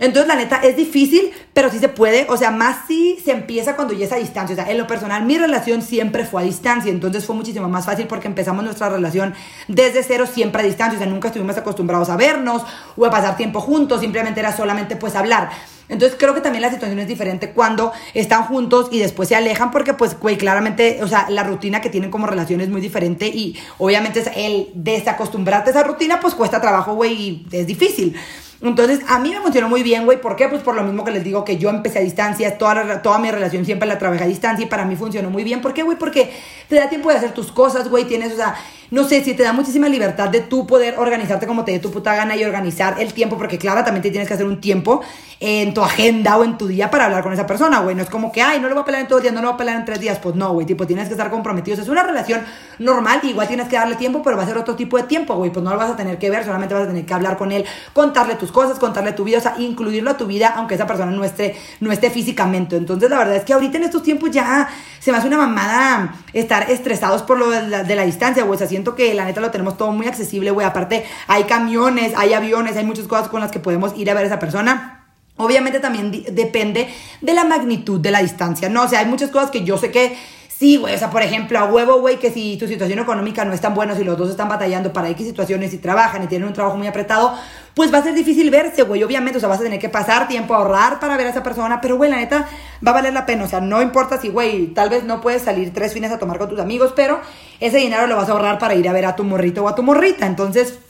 Entonces, 0.00 0.28
la 0.28 0.36
neta, 0.36 0.60
es 0.62 0.76
difícil, 0.76 1.32
pero 1.52 1.70
sí 1.70 1.80
se 1.80 1.88
puede. 1.88 2.26
O 2.28 2.36
sea, 2.36 2.52
más 2.52 2.86
si 2.86 3.16
se 3.16 3.32
empieza 3.32 3.74
cuando 3.74 3.94
ya 3.94 4.06
es 4.06 4.12
a 4.12 4.16
distancia. 4.16 4.54
O 4.54 4.56
sea, 4.56 4.70
en 4.70 4.78
lo 4.78 4.86
personal, 4.86 5.24
mi 5.24 5.36
relación 5.36 5.82
siempre 5.82 6.24
fue 6.24 6.42
a 6.42 6.44
distancia. 6.44 6.92
Entonces 6.92 7.26
fue 7.26 7.34
muchísimo 7.34 7.68
más 7.68 7.84
fácil 7.84 8.06
porque 8.06 8.28
empezamos 8.28 8.62
nuestra 8.64 8.88
relación 8.88 9.34
desde 9.66 10.04
cero, 10.04 10.26
siempre 10.32 10.62
a 10.62 10.64
distancia. 10.64 10.96
O 10.98 11.02
sea, 11.02 11.10
nunca 11.10 11.28
estuvimos 11.28 11.56
acostumbrados 11.56 12.10
a 12.10 12.16
vernos 12.16 12.62
o 12.96 13.04
a 13.04 13.10
pasar 13.10 13.36
tiempo 13.36 13.60
juntos. 13.60 14.00
Simplemente 14.00 14.38
era 14.38 14.56
solamente 14.56 14.94
pues 14.94 15.16
hablar. 15.16 15.50
Entonces 15.88 16.16
creo 16.18 16.34
que 16.34 16.40
también 16.40 16.62
la 16.62 16.70
situación 16.70 16.98
es 16.98 17.08
diferente 17.08 17.50
cuando 17.50 17.92
están 18.14 18.44
juntos 18.44 18.88
y 18.90 18.98
después 18.98 19.28
se 19.28 19.36
alejan 19.36 19.70
porque 19.70 19.94
pues, 19.94 20.18
güey, 20.18 20.36
claramente, 20.36 21.00
o 21.02 21.08
sea, 21.08 21.26
la 21.30 21.44
rutina 21.44 21.80
que 21.80 21.90
tienen 21.90 22.10
como 22.10 22.26
relación 22.26 22.60
es 22.60 22.68
muy 22.68 22.80
diferente 22.80 23.28
y 23.28 23.56
obviamente 23.78 24.22
el 24.36 24.68
desacostumbrarte 24.74 25.70
a 25.70 25.72
esa 25.72 25.82
rutina 25.82 26.20
pues 26.20 26.34
cuesta 26.34 26.60
trabajo, 26.60 26.94
güey, 26.94 27.12
y 27.14 27.46
es 27.52 27.66
difícil. 27.66 28.16
Entonces, 28.60 29.00
a 29.06 29.20
mí 29.20 29.30
me 29.30 29.40
funcionó 29.40 29.68
muy 29.68 29.84
bien, 29.84 30.04
güey. 30.04 30.20
¿Por 30.20 30.34
qué? 30.34 30.48
Pues 30.48 30.62
por 30.62 30.74
lo 30.74 30.82
mismo 30.82 31.04
que 31.04 31.12
les 31.12 31.22
digo 31.22 31.44
que 31.44 31.58
yo 31.58 31.70
empecé 31.70 32.00
a 32.00 32.02
distancia, 32.02 32.58
toda, 32.58 33.02
toda 33.02 33.18
mi 33.20 33.30
relación 33.30 33.64
siempre 33.64 33.88
la 33.88 33.98
trabajé 33.98 34.24
a 34.24 34.26
distancia 34.26 34.66
y 34.66 34.68
para 34.68 34.84
mí 34.84 34.96
funcionó 34.96 35.30
muy 35.30 35.44
bien. 35.44 35.60
¿Por 35.60 35.74
qué, 35.74 35.84
güey? 35.84 35.96
Porque 35.96 36.32
te 36.68 36.74
da 36.74 36.88
tiempo 36.88 37.08
de 37.08 37.16
hacer 37.16 37.32
tus 37.32 37.52
cosas, 37.52 37.88
güey. 37.88 38.04
Tienes, 38.04 38.32
o 38.32 38.36
sea, 38.36 38.56
no 38.90 39.04
sé, 39.04 39.22
si 39.22 39.34
te 39.34 39.42
da 39.42 39.52
muchísima 39.52 39.88
libertad 39.88 40.28
de 40.28 40.40
tú 40.40 40.66
poder 40.66 40.98
organizarte 40.98 41.46
como 41.46 41.64
te 41.64 41.72
dé 41.72 41.78
tu 41.78 41.90
puta 41.90 42.14
gana 42.14 42.36
y 42.36 42.44
organizar 42.44 42.96
el 42.98 43.12
tiempo, 43.12 43.36
porque 43.36 43.58
claro, 43.58 43.84
también 43.84 44.02
te 44.02 44.10
tienes 44.10 44.28
que 44.28 44.34
hacer 44.34 44.46
un 44.46 44.60
tiempo 44.60 45.02
en 45.40 45.72
tu 45.72 45.82
agenda 45.82 46.36
o 46.36 46.44
en 46.44 46.58
tu 46.58 46.66
día 46.66 46.90
para 46.90 47.04
hablar 47.04 47.22
con 47.22 47.32
esa 47.32 47.46
persona, 47.46 47.80
güey. 47.80 47.94
No 47.94 48.02
es 48.02 48.10
como 48.10 48.32
que, 48.32 48.42
ay, 48.42 48.60
no 48.60 48.68
lo 48.68 48.74
voy 48.74 48.82
a 48.82 48.84
pelear 48.84 49.02
en 49.02 49.08
todo 49.08 49.18
el 49.18 49.22
día, 49.22 49.32
no 49.32 49.40
lo 49.40 49.48
voy 49.48 49.54
a 49.54 49.58
pelear 49.58 49.76
en 49.78 49.84
tres 49.84 50.00
días. 50.00 50.18
Pues 50.18 50.34
no, 50.34 50.52
güey, 50.52 50.66
tipo, 50.66 50.86
tienes 50.86 51.06
que 51.06 51.12
estar 51.12 51.30
comprometidos. 51.30 51.78
Es 51.78 51.88
una 51.88 52.02
relación 52.02 52.42
normal, 52.78 53.20
igual 53.22 53.46
tienes 53.46 53.68
que 53.68 53.76
darle 53.76 53.94
tiempo, 53.96 54.22
pero 54.22 54.36
va 54.36 54.42
a 54.42 54.46
ser 54.46 54.58
otro 54.58 54.74
tipo 54.74 54.96
de 54.96 55.04
tiempo, 55.04 55.36
güey. 55.36 55.52
Pues 55.52 55.62
no 55.62 55.70
lo 55.70 55.76
vas 55.76 55.90
a 55.90 55.96
tener 55.96 56.18
que 56.18 56.30
ver, 56.30 56.44
solamente 56.44 56.74
vas 56.74 56.84
a 56.84 56.86
tener 56.88 57.06
que 57.06 57.14
hablar 57.14 57.36
con 57.36 57.52
él, 57.52 57.64
contarle 57.92 58.34
tus 58.34 58.50
cosas, 58.50 58.78
contarle 58.78 59.12
tu 59.12 59.24
vida, 59.24 59.38
o 59.38 59.40
sea, 59.40 59.54
incluirlo 59.58 60.10
a 60.10 60.16
tu 60.16 60.26
vida, 60.26 60.54
aunque 60.56 60.74
esa 60.74 60.86
persona 60.86 61.12
no 61.12 61.22
esté, 61.22 61.56
no 61.80 61.92
esté 61.92 62.10
físicamente. 62.10 62.76
Entonces, 62.76 63.08
la 63.08 63.18
verdad 63.18 63.36
es 63.36 63.44
que 63.44 63.52
ahorita 63.52 63.78
en 63.78 63.84
estos 63.84 64.02
tiempos 64.02 64.30
ya 64.30 64.68
se 64.98 65.12
me 65.12 65.18
hace 65.18 65.28
una 65.28 65.36
mamada 65.36 66.16
estar 66.32 66.68
estresados 66.70 67.22
por 67.22 67.38
lo 67.38 67.50
de 67.50 67.68
la, 67.68 67.84
de 67.84 67.94
la 67.94 68.04
distancia, 68.04 68.42
güey. 68.42 68.56
O 68.56 68.58
sea, 68.58 68.66
siento 68.78 68.94
que 68.94 69.12
la 69.12 69.24
neta 69.24 69.40
lo 69.40 69.50
tenemos 69.50 69.76
todo 69.76 69.90
muy 69.90 70.06
accesible, 70.06 70.52
güey. 70.52 70.64
Aparte, 70.64 71.04
hay 71.26 71.42
camiones, 71.44 72.12
hay 72.16 72.32
aviones, 72.32 72.76
hay 72.76 72.84
muchas 72.84 73.08
cosas 73.08 73.26
con 73.26 73.40
las 73.40 73.50
que 73.50 73.58
podemos 73.58 73.92
ir 73.98 74.08
a 74.08 74.14
ver 74.14 74.22
a 74.22 74.26
esa 74.26 74.38
persona. 74.38 75.04
Obviamente 75.36 75.80
también 75.80 76.12
depende 76.30 76.88
de 77.20 77.34
la 77.34 77.42
magnitud 77.42 77.98
de 77.98 78.12
la 78.12 78.22
distancia, 78.22 78.68
¿no? 78.68 78.84
O 78.84 78.88
sea, 78.88 79.00
hay 79.00 79.06
muchas 79.06 79.30
cosas 79.30 79.50
que 79.50 79.64
yo 79.64 79.78
sé 79.78 79.90
que 79.90 80.16
Sí, 80.58 80.76
güey, 80.76 80.92
o 80.92 80.98
sea, 80.98 81.08
por 81.08 81.22
ejemplo, 81.22 81.56
a 81.56 81.66
huevo, 81.66 82.00
güey, 82.00 82.18
que 82.18 82.32
si 82.32 82.56
tu 82.56 82.66
situación 82.66 82.98
económica 82.98 83.44
no 83.44 83.52
es 83.52 83.60
tan 83.60 83.74
buena, 83.74 83.94
si 83.94 84.02
los 84.02 84.18
dos 84.18 84.28
están 84.28 84.48
batallando 84.48 84.92
para 84.92 85.08
X 85.10 85.24
situaciones 85.24 85.72
y 85.72 85.78
trabajan 85.78 86.24
y 86.24 86.26
tienen 86.26 86.48
un 86.48 86.52
trabajo 86.52 86.76
muy 86.76 86.88
apretado, 86.88 87.32
pues 87.74 87.94
va 87.94 87.98
a 87.98 88.02
ser 88.02 88.12
difícil 88.12 88.50
verse, 88.50 88.82
güey, 88.82 89.04
obviamente, 89.04 89.36
o 89.36 89.40
sea, 89.40 89.48
vas 89.48 89.60
a 89.60 89.62
tener 89.62 89.78
que 89.78 89.88
pasar 89.88 90.26
tiempo 90.26 90.54
a 90.54 90.56
ahorrar 90.56 90.98
para 90.98 91.16
ver 91.16 91.28
a 91.28 91.30
esa 91.30 91.44
persona, 91.44 91.80
pero, 91.80 91.96
güey, 91.96 92.10
la 92.10 92.16
neta, 92.16 92.48
va 92.84 92.90
a 92.90 92.94
valer 92.94 93.12
la 93.12 93.24
pena, 93.24 93.44
o 93.44 93.46
sea, 93.46 93.60
no 93.60 93.80
importa 93.80 94.20
si, 94.20 94.30
güey, 94.30 94.74
tal 94.74 94.90
vez 94.90 95.04
no 95.04 95.20
puedes 95.20 95.42
salir 95.42 95.72
tres 95.72 95.92
fines 95.92 96.10
a 96.10 96.18
tomar 96.18 96.38
con 96.38 96.48
tus 96.48 96.58
amigos, 96.58 96.92
pero 96.96 97.20
ese 97.60 97.76
dinero 97.76 98.08
lo 98.08 98.16
vas 98.16 98.28
a 98.28 98.32
ahorrar 98.32 98.58
para 98.58 98.74
ir 98.74 98.88
a 98.88 98.92
ver 98.92 99.06
a 99.06 99.14
tu 99.14 99.22
morrito 99.22 99.62
o 99.62 99.68
a 99.68 99.76
tu 99.76 99.84
morrita, 99.84 100.26
entonces 100.26 100.80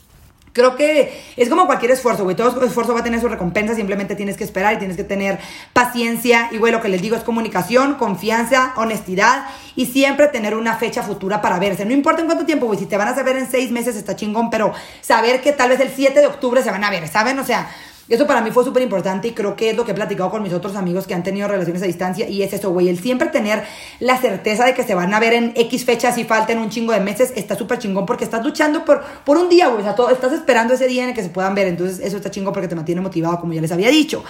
Creo 0.58 0.74
que 0.74 1.22
es 1.36 1.48
como 1.48 1.66
cualquier 1.66 1.92
esfuerzo, 1.92 2.24
güey. 2.24 2.34
Todo 2.34 2.64
esfuerzo 2.64 2.92
va 2.92 3.00
a 3.00 3.04
tener 3.04 3.20
su 3.20 3.28
recompensa, 3.28 3.76
simplemente 3.76 4.16
tienes 4.16 4.36
que 4.36 4.42
esperar 4.42 4.74
y 4.74 4.78
tienes 4.78 4.96
que 4.96 5.04
tener 5.04 5.38
paciencia. 5.72 6.48
Y, 6.50 6.58
güey, 6.58 6.72
lo 6.72 6.82
que 6.82 6.88
les 6.88 7.00
digo 7.00 7.14
es 7.14 7.22
comunicación, 7.22 7.94
confianza, 7.94 8.72
honestidad 8.76 9.46
y 9.76 9.86
siempre 9.86 10.26
tener 10.26 10.56
una 10.56 10.74
fecha 10.74 11.04
futura 11.04 11.40
para 11.40 11.60
verse. 11.60 11.84
No 11.84 11.92
importa 11.92 12.22
en 12.22 12.26
cuánto 12.26 12.44
tiempo, 12.44 12.66
güey. 12.66 12.76
Si 12.76 12.86
te 12.86 12.96
van 12.96 13.06
a 13.06 13.22
ver 13.22 13.36
en 13.36 13.48
seis 13.48 13.70
meses 13.70 13.94
está 13.94 14.16
chingón, 14.16 14.50
pero 14.50 14.72
saber 15.00 15.40
que 15.40 15.52
tal 15.52 15.68
vez 15.70 15.78
el 15.78 15.90
7 15.94 16.18
de 16.18 16.26
octubre 16.26 16.60
se 16.60 16.72
van 16.72 16.82
a 16.82 16.90
ver, 16.90 17.06
¿saben? 17.06 17.38
O 17.38 17.44
sea, 17.44 17.70
eso 18.08 18.26
para 18.26 18.40
mí 18.40 18.50
fue 18.50 18.64
súper 18.64 18.82
importante 18.82 19.28
y 19.28 19.32
creo 19.32 19.54
que 19.54 19.70
es 19.70 19.76
lo 19.76 19.84
que 19.84 19.92
he 19.92 19.94
platicado 19.94 20.30
con 20.30 20.42
mis 20.42 20.52
otros 20.52 20.76
amigos 20.76 21.06
que 21.06 21.14
han 21.14 21.22
tenido 21.22 21.46
relaciones 21.46 21.82
a 21.82 21.86
distancia 21.86 22.28
y 22.28 22.42
es 22.42 22.52
eso, 22.52 22.70
güey, 22.70 22.88
el 22.88 22.98
siempre 22.98 23.28
tener 23.28 23.64
la 24.00 24.16
certeza 24.16 24.64
de 24.64 24.74
que 24.74 24.82
se 24.82 24.94
van 24.94 25.12
a 25.12 25.20
ver 25.20 25.34
en 25.34 25.52
X 25.54 25.84
fechas 25.84 26.16
y 26.16 26.24
falten 26.24 26.58
un 26.58 26.70
chingo 26.70 26.92
de 26.92 27.00
meses 27.00 27.32
está 27.36 27.54
súper 27.54 27.78
chingón 27.78 28.06
porque 28.06 28.24
estás 28.24 28.44
luchando 28.44 28.84
por, 28.84 29.04
por 29.24 29.36
un 29.36 29.48
día, 29.48 29.68
güey, 29.68 29.80
o 29.80 29.84
sea, 29.84 29.94
todo, 29.94 30.10
estás 30.10 30.32
esperando 30.32 30.74
ese 30.74 30.86
día 30.86 31.02
en 31.02 31.10
el 31.10 31.14
que 31.14 31.22
se 31.22 31.28
puedan 31.28 31.54
ver, 31.54 31.68
entonces 31.68 32.00
eso 32.00 32.16
está 32.16 32.30
chingón 32.30 32.52
porque 32.52 32.68
te 32.68 32.74
mantiene 32.74 33.00
motivado, 33.00 33.38
como 33.40 33.52
ya 33.52 33.60
les 33.60 33.72
había 33.72 33.90
dicho. 33.90 34.24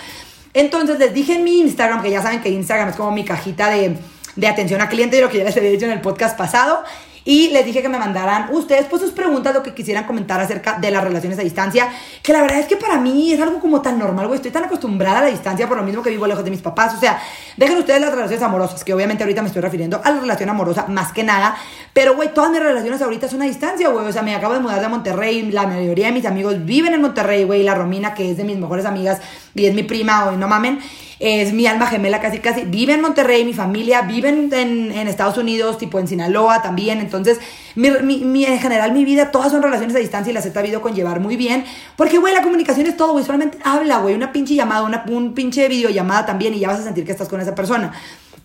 Entonces 0.54 0.98
les 0.98 1.14
dije 1.14 1.34
en 1.34 1.44
mi 1.44 1.60
Instagram, 1.60 2.02
que 2.02 2.10
ya 2.10 2.22
saben 2.22 2.40
que 2.40 2.48
Instagram 2.48 2.88
es 2.88 2.96
como 2.96 3.12
mi 3.12 3.24
cajita 3.24 3.70
de, 3.70 3.96
de 4.34 4.48
atención 4.48 4.80
a 4.80 4.88
cliente 4.88 5.18
y 5.18 5.20
lo 5.20 5.28
que 5.28 5.38
ya 5.38 5.44
les 5.44 5.56
había 5.56 5.70
dicho 5.70 5.84
en 5.84 5.92
el 5.92 6.00
podcast 6.00 6.36
pasado. 6.36 6.82
Y 7.24 7.48
les 7.50 7.64
dije 7.64 7.82
que 7.82 7.88
me 7.88 7.98
mandaran 7.98 8.48
ustedes 8.52 8.86
pues 8.86 9.02
sus 9.02 9.12
preguntas, 9.12 9.54
lo 9.54 9.62
que 9.62 9.74
quisieran 9.74 10.04
comentar 10.04 10.40
acerca 10.40 10.78
de 10.78 10.90
las 10.90 11.04
relaciones 11.04 11.38
a 11.38 11.42
distancia. 11.42 11.88
Que 12.22 12.32
la 12.32 12.42
verdad 12.42 12.58
es 12.58 12.66
que 12.66 12.76
para 12.76 12.98
mí 12.98 13.32
es 13.32 13.40
algo 13.40 13.60
como 13.60 13.82
tan 13.82 13.98
normal, 13.98 14.26
güey. 14.26 14.36
Estoy 14.36 14.50
tan 14.50 14.64
acostumbrada 14.64 15.18
a 15.18 15.22
la 15.22 15.28
distancia 15.28 15.68
por 15.68 15.76
lo 15.76 15.82
mismo 15.82 16.02
que 16.02 16.10
vivo 16.10 16.26
lejos 16.26 16.44
de 16.44 16.50
mis 16.50 16.62
papás. 16.62 16.94
O 16.94 17.00
sea, 17.00 17.20
dejen 17.56 17.78
ustedes 17.78 18.00
las 18.00 18.10
relaciones 18.10 18.42
amorosas, 18.42 18.84
que 18.84 18.94
obviamente 18.94 19.24
ahorita 19.24 19.42
me 19.42 19.48
estoy 19.48 19.62
refiriendo 19.62 20.00
a 20.02 20.10
la 20.10 20.20
relación 20.20 20.48
amorosa 20.48 20.86
más 20.88 21.12
que 21.12 21.24
nada. 21.24 21.56
Pero, 21.92 22.16
güey, 22.16 22.32
todas 22.32 22.50
mis 22.50 22.60
relaciones 22.60 23.02
ahorita 23.02 23.28
son 23.28 23.42
a 23.42 23.44
distancia, 23.44 23.88
güey. 23.88 24.06
O 24.06 24.12
sea, 24.12 24.22
me 24.22 24.34
acabo 24.34 24.54
de 24.54 24.60
mudar 24.60 24.80
de 24.80 24.88
Monterrey. 24.88 25.50
La 25.50 25.66
mayoría 25.66 26.06
de 26.06 26.12
mis 26.12 26.26
amigos 26.26 26.64
viven 26.64 26.94
en 26.94 27.02
Monterrey, 27.02 27.44
güey. 27.44 27.62
La 27.62 27.74
Romina, 27.74 28.14
que 28.14 28.30
es 28.30 28.36
de 28.36 28.44
mis 28.44 28.56
mejores 28.56 28.84
amigas 28.84 29.20
y 29.54 29.66
es 29.66 29.74
mi 29.74 29.82
prima, 29.82 30.24
güey, 30.24 30.36
no 30.36 30.48
mamen 30.48 30.78
es 31.20 31.52
mi 31.52 31.66
alma 31.66 31.86
gemela 31.86 32.20
casi 32.20 32.38
casi. 32.38 32.62
Vive 32.62 32.94
en 32.94 33.00
Monterrey, 33.00 33.44
mi 33.44 33.52
familia 33.52 34.02
vive 34.02 34.28
en, 34.28 34.52
en, 34.52 35.08
Estados 35.08 35.36
Unidos, 35.36 35.78
tipo 35.78 35.98
en 35.98 36.06
Sinaloa 36.06 36.62
también. 36.62 37.00
Entonces, 37.00 37.40
mi, 37.74 37.90
mi, 37.90 38.44
en 38.44 38.58
general 38.58 38.92
mi 38.92 39.04
vida, 39.04 39.30
todas 39.30 39.50
son 39.50 39.62
relaciones 39.62 39.96
a 39.96 39.98
distancia 39.98 40.30
y 40.30 40.34
las 40.34 40.46
he 40.46 40.52
sabido 40.52 40.80
conllevar 40.80 41.20
muy 41.20 41.36
bien. 41.36 41.64
Porque, 41.96 42.18
güey, 42.18 42.34
la 42.34 42.42
comunicación 42.42 42.86
es 42.86 42.96
todo, 42.96 43.12
güey. 43.12 43.24
Solamente 43.24 43.58
habla, 43.64 43.98
güey. 43.98 44.14
Una 44.14 44.32
pinche 44.32 44.54
llamada, 44.54 44.82
una 44.82 45.04
un 45.08 45.34
pinche 45.34 45.68
videollamada 45.68 46.26
también 46.26 46.54
y 46.54 46.60
ya 46.60 46.68
vas 46.68 46.80
a 46.80 46.84
sentir 46.84 47.04
que 47.04 47.12
estás 47.12 47.28
con 47.28 47.40
esa 47.40 47.54
persona. 47.54 47.92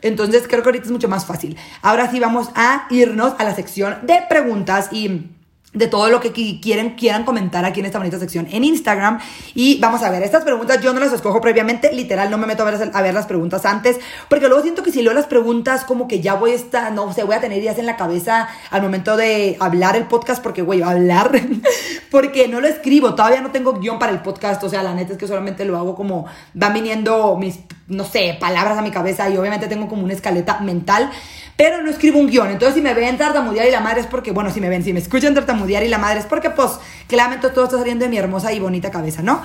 Entonces, 0.02 0.44
creo 0.48 0.64
que 0.64 0.69
ahorita 0.69 0.86
es 0.86 0.92
mucho 0.92 1.08
más 1.08 1.26
fácil. 1.26 1.56
Ahora 1.81 2.10
sí 2.10 2.19
vamos 2.19 2.50
a 2.56 2.88
irnos 2.90 3.34
a 3.38 3.44
la 3.44 3.56
sección 3.56 3.98
de 4.04 4.22
preguntas 4.28 4.90
y 4.92 5.28
de 5.73 5.87
todo 5.87 6.09
lo 6.09 6.19
que 6.19 6.31
quieren, 6.31 6.92
quieran 6.92 7.25
comentar 7.25 7.65
aquí 7.65 7.80
en 7.80 7.87
esta 7.87 7.97
bonita 7.97 8.19
sección 8.19 8.47
en 8.51 8.63
Instagram. 8.63 9.19
Y 9.56 9.80
vamos 9.80 10.03
a 10.03 10.09
ver, 10.09 10.21
estas 10.21 10.44
preguntas 10.44 10.81
yo 10.81 10.94
no 10.94 10.99
las 10.99 11.11
escojo 11.11 11.42
previamente, 11.42 11.92
literal, 11.92 12.30
no 12.30 12.37
me 12.37 12.45
meto 12.45 12.63
a 12.63 12.71
ver, 12.71 12.92
a 12.94 13.01
ver 13.01 13.13
las 13.13 13.25
preguntas 13.25 13.65
antes, 13.65 13.99
porque 14.30 14.47
luego 14.47 14.61
siento 14.61 14.83
que 14.83 14.92
si 14.92 15.01
leo 15.01 15.13
las 15.13 15.25
preguntas, 15.25 15.83
como 15.83 16.07
que 16.07 16.21
ya 16.21 16.35
voy 16.35 16.51
a 16.51 16.56
estar, 16.56 16.92
no 16.92 17.11
sé, 17.11 17.23
voy 17.23 17.35
a 17.35 17.42
tener 17.42 17.59
ideas 17.59 17.77
en 17.80 17.87
la 17.87 17.97
cabeza 17.97 18.47
al 18.69 18.81
momento 18.81 19.18
de 19.18 19.57
hablar 19.59 19.95
el 19.95 20.06
podcast, 20.06 20.44
porque, 20.44 20.61
güey, 20.61 20.83
hablar, 20.83 21.31
porque 22.11 22.47
no 22.47 22.61
lo 22.61 22.68
escribo, 22.68 23.15
todavía 23.15 23.42
no 23.42 23.51
tengo 23.51 23.73
guion 23.73 23.97
para 23.97 24.11
el 24.11 24.19
podcast, 24.19 24.63
o 24.63 24.69
sea, 24.69 24.83
la 24.83 24.94
neta 24.94 25.13
es 25.13 25.18
que 25.18 25.27
solamente 25.27 25.65
lo 25.65 25.77
hago 25.77 25.95
como 25.95 26.25
van 26.53 26.73
viniendo 26.73 27.35
mis, 27.37 27.59
no 27.87 28.03
sé, 28.03 28.37
palabras 28.39 28.77
a 28.77 28.81
mi 28.81 28.92
cabeza 28.92 29.30
y 29.30 29.37
obviamente 29.37 29.68
tengo 29.68 29.87
como 29.87 30.03
una 30.03 30.13
escaleta 30.13 30.59
mental 30.59 31.09
pero 31.57 31.81
no 31.81 31.90
escribo 31.90 32.19
un 32.19 32.28
guion. 32.28 32.50
Entonces, 32.50 32.76
si 32.76 32.81
me 32.81 32.94
ven 32.94 33.18
tartamudear 33.18 33.68
y 33.68 33.72
la 33.72 33.80
madre 33.80 34.02
es 34.02 34.07
porque, 34.07 34.31
bueno, 34.31 34.52
si 34.52 34.60
me 34.60 34.69
ven, 34.69 34.83
si 34.83 34.94
me 34.94 35.00
escuchan 35.00 35.33
tartamudear 35.33 35.83
y 35.83 35.88
la 35.88 35.98
madre 35.98 36.19
es 36.19 36.26
porque, 36.26 36.50
pues, 36.50 36.72
claramente 37.07 37.50
todo 37.50 37.66
está 37.66 37.78
saliendo 37.78 38.06
de 38.06 38.10
mi 38.10 38.18
hermosa 38.18 38.52
y 38.54 38.60
bonita 38.60 38.92
cabeza, 38.92 39.22
¿no? 39.22 39.42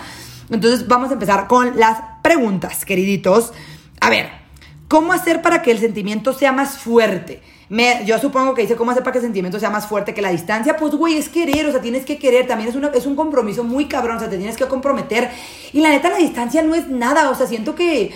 Entonces, 0.50 0.88
vamos 0.88 1.10
a 1.10 1.14
empezar 1.14 1.46
con 1.46 1.78
las 1.78 1.98
preguntas, 2.22 2.84
queriditos. 2.84 3.52
A 4.00 4.08
ver, 4.08 4.30
¿cómo 4.88 5.12
hacer 5.12 5.42
para 5.42 5.60
que 5.62 5.70
el 5.70 5.78
sentimiento 5.78 6.32
sea 6.32 6.52
más 6.52 6.78
fuerte? 6.78 7.42
Me, 7.68 8.02
yo 8.06 8.18
supongo 8.18 8.54
que 8.54 8.62
dice 8.62 8.76
cómo 8.76 8.92
hacer 8.92 9.02
para 9.02 9.12
que 9.12 9.18
el 9.18 9.24
sentimiento 9.24 9.60
sea 9.60 9.68
más 9.68 9.86
fuerte 9.86 10.14
que 10.14 10.22
la 10.22 10.30
distancia. 10.30 10.76
Pues, 10.78 10.94
güey, 10.94 11.18
es 11.18 11.28
querer, 11.28 11.66
o 11.66 11.70
sea, 11.70 11.82
tienes 11.82 12.06
que 12.06 12.18
querer. 12.18 12.46
También 12.46 12.70
es, 12.70 12.76
una, 12.76 12.88
es 12.88 13.04
un 13.04 13.14
compromiso 13.14 13.62
muy 13.62 13.84
cabrón, 13.84 14.16
o 14.16 14.20
sea, 14.20 14.30
te 14.30 14.38
tienes 14.38 14.56
que 14.56 14.64
comprometer. 14.66 15.28
Y 15.74 15.80
la 15.82 15.90
neta, 15.90 16.08
la 16.08 16.16
distancia 16.16 16.62
no 16.62 16.74
es 16.74 16.88
nada, 16.88 17.28
o 17.28 17.34
sea, 17.34 17.46
siento 17.46 17.74
que 17.74 18.14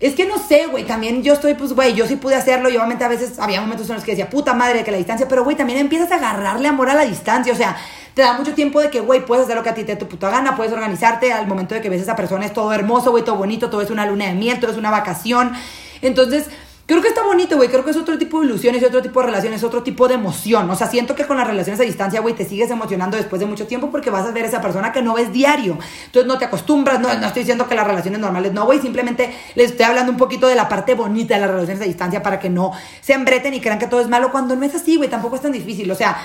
Es 0.00 0.14
que 0.14 0.24
no 0.24 0.38
sé, 0.38 0.66
güey, 0.66 0.84
también 0.84 1.22
yo 1.22 1.34
estoy, 1.34 1.52
pues, 1.52 1.74
güey, 1.74 1.92
yo 1.92 2.06
sí 2.06 2.16
pude 2.16 2.34
hacerlo 2.34 2.70
y 2.70 2.76
obviamente 2.76 3.04
a 3.04 3.08
veces 3.08 3.38
había 3.38 3.60
momentos 3.60 3.86
en 3.90 3.96
los 3.96 4.04
que 4.04 4.12
decía, 4.12 4.30
puta 4.30 4.54
madre, 4.54 4.82
que 4.82 4.90
la 4.90 4.96
distancia, 4.96 5.28
pero, 5.28 5.44
güey, 5.44 5.58
también 5.58 5.78
empiezas 5.78 6.10
a 6.10 6.14
agarrarle 6.14 6.68
amor 6.68 6.88
a 6.88 6.94
la 6.94 7.04
distancia, 7.04 7.52
o 7.52 7.56
sea, 7.56 7.76
te 8.14 8.22
da 8.22 8.32
mucho 8.32 8.54
tiempo 8.54 8.80
de 8.80 8.88
que, 8.88 9.00
güey, 9.00 9.26
puedes 9.26 9.44
hacer 9.44 9.56
lo 9.56 9.62
que 9.62 9.68
a 9.68 9.74
ti 9.74 9.84
te 9.84 9.96
tu 9.96 10.08
puta 10.08 10.30
gana, 10.30 10.56
puedes 10.56 10.72
organizarte 10.72 11.34
al 11.34 11.46
momento 11.46 11.74
de 11.74 11.82
que 11.82 11.90
ves 11.90 12.00
a 12.00 12.04
esa 12.04 12.16
persona, 12.16 12.46
es 12.46 12.54
todo 12.54 12.72
hermoso, 12.72 13.10
güey, 13.10 13.24
todo 13.24 13.36
bonito, 13.36 13.68
todo 13.68 13.82
es 13.82 13.90
una 13.90 14.06
luna 14.06 14.28
de 14.28 14.32
miel, 14.32 14.58
todo 14.58 14.70
es 14.70 14.78
una 14.78 14.90
vacación, 14.90 15.52
entonces 16.00 16.48
Creo 16.90 17.02
que 17.02 17.06
está 17.06 17.22
bonito, 17.22 17.54
güey. 17.54 17.68
Creo 17.68 17.84
que 17.84 17.92
es 17.92 17.96
otro 17.96 18.18
tipo 18.18 18.40
de 18.40 18.46
ilusiones 18.46 18.82
otro 18.82 19.00
tipo 19.00 19.20
de 19.20 19.26
relaciones, 19.26 19.62
otro 19.62 19.84
tipo 19.84 20.08
de 20.08 20.14
emoción. 20.14 20.68
O 20.70 20.74
sea, 20.74 20.88
siento 20.88 21.14
que 21.14 21.24
con 21.24 21.36
las 21.36 21.46
relaciones 21.46 21.78
a 21.78 21.84
distancia, 21.84 22.20
güey, 22.20 22.34
te 22.34 22.44
sigues 22.44 22.68
emocionando 22.68 23.16
después 23.16 23.38
de 23.38 23.46
mucho 23.46 23.68
tiempo 23.68 23.92
porque 23.92 24.10
vas 24.10 24.26
a 24.26 24.32
ver 24.32 24.42
a 24.44 24.48
esa 24.48 24.60
persona 24.60 24.90
que 24.90 25.00
no 25.00 25.14
ves 25.14 25.32
diario. 25.32 25.78
Entonces 26.06 26.26
no 26.26 26.36
te 26.36 26.46
acostumbras, 26.46 26.98
no, 26.98 27.14
no 27.14 27.26
estoy 27.28 27.42
diciendo 27.42 27.68
que 27.68 27.76
las 27.76 27.86
relaciones 27.86 28.18
normales 28.18 28.52
no, 28.52 28.66
güey. 28.66 28.80
Simplemente 28.80 29.32
les 29.54 29.70
estoy 29.70 29.86
hablando 29.86 30.10
un 30.10 30.18
poquito 30.18 30.48
de 30.48 30.56
la 30.56 30.68
parte 30.68 30.94
bonita 30.94 31.34
de 31.34 31.42
las 31.42 31.50
relaciones 31.50 31.80
a 31.80 31.84
distancia 31.84 32.24
para 32.24 32.40
que 32.40 32.50
no 32.50 32.72
se 33.00 33.12
embreten 33.12 33.54
y 33.54 33.60
crean 33.60 33.78
que 33.78 33.86
todo 33.86 34.00
es 34.00 34.08
malo 34.08 34.32
cuando 34.32 34.56
no 34.56 34.66
es 34.66 34.74
así, 34.74 34.96
güey. 34.96 35.08
Tampoco 35.08 35.36
es 35.36 35.42
tan 35.42 35.52
difícil. 35.52 35.88
O 35.92 35.94
sea, 35.94 36.16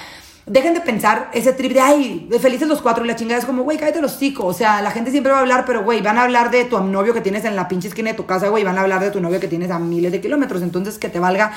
Dejen 0.47 0.75
de 0.75 0.81
pensar 0.81 1.31
ese 1.33 1.53
trip 1.53 1.73
de, 1.73 1.79
ay, 1.79 2.27
de 2.29 2.37
felices 2.37 2.67
los 2.67 2.79
cuatro 2.79 3.03
y 3.03 3.07
la 3.07 3.15
chingada 3.15 3.39
es 3.39 3.45
como, 3.45 3.63
güey, 3.63 3.79
cállate 3.79 3.99
los 3.99 4.15
hocico. 4.15 4.45
O 4.45 4.53
sea, 4.53 4.79
la 4.83 4.91
gente 4.91 5.09
siempre 5.09 5.31
va 5.31 5.39
a 5.39 5.41
hablar, 5.41 5.65
pero, 5.65 5.83
güey, 5.83 6.01
van 6.01 6.19
a 6.19 6.23
hablar 6.23 6.51
de 6.51 6.65
tu 6.65 6.79
novio 6.81 7.15
que 7.15 7.21
tienes 7.21 7.45
en 7.45 7.55
la 7.55 7.67
pinche 7.67 7.87
esquina 7.87 8.11
de 8.11 8.15
tu 8.15 8.27
casa, 8.27 8.49
güey, 8.49 8.63
van 8.63 8.77
a 8.77 8.81
hablar 8.81 9.01
de 9.01 9.09
tu 9.09 9.19
novio 9.19 9.39
que 9.39 9.47
tienes 9.47 9.71
a 9.71 9.79
miles 9.79 10.11
de 10.11 10.21
kilómetros. 10.21 10.61
Entonces, 10.61 10.99
que 10.99 11.09
te 11.09 11.19
valga 11.19 11.53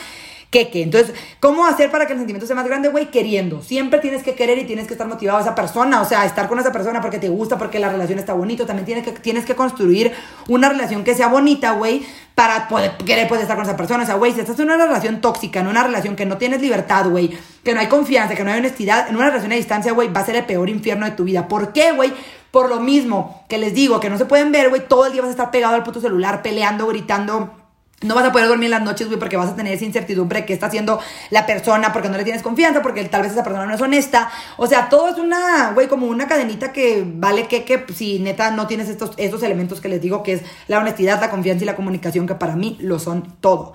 que 0.50 0.70
qué. 0.70 0.82
Entonces, 0.82 1.14
¿cómo 1.40 1.66
hacer 1.66 1.90
para 1.90 2.06
que 2.06 2.14
el 2.14 2.18
sentimiento 2.18 2.46
sea 2.46 2.56
más 2.56 2.66
grande, 2.66 2.88
güey? 2.88 3.10
Queriendo. 3.10 3.62
Siempre 3.62 4.00
tienes 4.00 4.22
que 4.22 4.34
querer 4.34 4.58
y 4.58 4.64
tienes 4.64 4.86
que 4.86 4.94
estar 4.94 5.06
motivado 5.06 5.38
a 5.38 5.42
esa 5.42 5.54
persona. 5.54 6.00
O 6.00 6.04
sea, 6.06 6.24
estar 6.24 6.48
con 6.48 6.58
esa 6.58 6.72
persona 6.72 7.00
porque 7.00 7.18
te 7.18 7.28
gusta, 7.28 7.58
porque 7.58 7.78
la 7.78 7.90
relación 7.90 8.18
está 8.18 8.32
bonita. 8.32 8.64
También 8.64 8.86
tienes 8.86 9.04
que, 9.04 9.12
tienes 9.12 9.44
que 9.44 9.54
construir 9.54 10.12
una 10.48 10.70
relación 10.70 11.04
que 11.04 11.14
sea 11.14 11.28
bonita, 11.28 11.72
güey, 11.72 12.06
para 12.34 12.68
poder 12.68 12.96
querer 12.96 13.28
poder 13.28 13.42
estar 13.42 13.56
con 13.56 13.66
esa 13.66 13.76
persona. 13.76 14.04
O 14.04 14.06
sea, 14.06 14.14
güey, 14.14 14.32
si 14.32 14.40
estás 14.40 14.58
en 14.58 14.70
una 14.70 14.86
relación 14.86 15.20
tóxica, 15.20 15.60
en 15.60 15.66
una 15.66 15.82
relación 15.82 16.16
que 16.16 16.24
no 16.24 16.38
tienes 16.38 16.62
libertad, 16.62 17.08
güey, 17.08 17.36
que 17.62 17.74
no 17.74 17.80
hay 17.80 17.88
confianza, 17.88 18.34
que 18.34 18.44
no 18.44 18.50
hay 18.50 18.58
honestidad, 18.58 19.08
en 19.08 19.16
una 19.16 19.26
relación 19.26 19.52
a 19.52 19.56
distancia, 19.56 19.92
güey, 19.92 20.10
va 20.10 20.20
a 20.20 20.26
ser 20.26 20.36
el 20.36 20.46
peor 20.46 20.70
infierno 20.70 21.04
de 21.04 21.12
tu 21.12 21.24
vida. 21.24 21.46
¿Por 21.46 21.74
qué, 21.74 21.92
güey? 21.92 22.12
Por 22.50 22.70
lo 22.70 22.80
mismo 22.80 23.44
que 23.50 23.58
les 23.58 23.74
digo, 23.74 24.00
que 24.00 24.08
no 24.08 24.16
se 24.16 24.24
pueden 24.24 24.50
ver, 24.50 24.70
güey, 24.70 24.88
todo 24.88 25.04
el 25.04 25.12
día 25.12 25.20
vas 25.20 25.28
a 25.28 25.32
estar 25.32 25.50
pegado 25.50 25.74
al 25.74 25.82
puto 25.82 26.00
celular, 26.00 26.40
peleando, 26.40 26.86
gritando 26.86 27.67
no 28.02 28.14
vas 28.14 28.24
a 28.24 28.32
poder 28.32 28.46
dormir 28.46 28.66
en 28.66 28.70
las 28.72 28.82
noches, 28.82 29.08
güey, 29.08 29.18
porque 29.18 29.36
vas 29.36 29.50
a 29.50 29.56
tener 29.56 29.72
esa 29.72 29.84
incertidumbre 29.84 30.44
que 30.44 30.52
está 30.52 30.66
haciendo 30.66 31.00
la 31.30 31.46
persona, 31.46 31.92
porque 31.92 32.08
no 32.08 32.16
le 32.16 32.24
tienes 32.24 32.42
confianza, 32.42 32.80
porque 32.80 33.04
tal 33.06 33.22
vez 33.22 33.32
esa 33.32 33.42
persona 33.42 33.66
no 33.66 33.74
es 33.74 33.80
honesta. 33.80 34.30
O 34.56 34.66
sea, 34.66 34.88
todo 34.88 35.08
es 35.08 35.18
una, 35.18 35.72
güey, 35.72 35.88
como 35.88 36.06
una 36.06 36.28
cadenita 36.28 36.72
que 36.72 37.04
vale 37.04 37.48
que, 37.48 37.64
que 37.64 37.84
si 37.92 38.20
neta 38.20 38.52
no 38.52 38.66
tienes 38.66 38.88
estos, 38.88 39.12
estos 39.16 39.42
elementos 39.42 39.80
que 39.80 39.88
les 39.88 40.00
digo, 40.00 40.22
que 40.22 40.34
es 40.34 40.42
la 40.68 40.78
honestidad, 40.78 41.20
la 41.20 41.30
confianza 41.30 41.64
y 41.64 41.66
la 41.66 41.76
comunicación, 41.76 42.26
que 42.26 42.36
para 42.36 42.54
mí 42.54 42.76
lo 42.80 43.00
son 43.00 43.36
todo. 43.40 43.74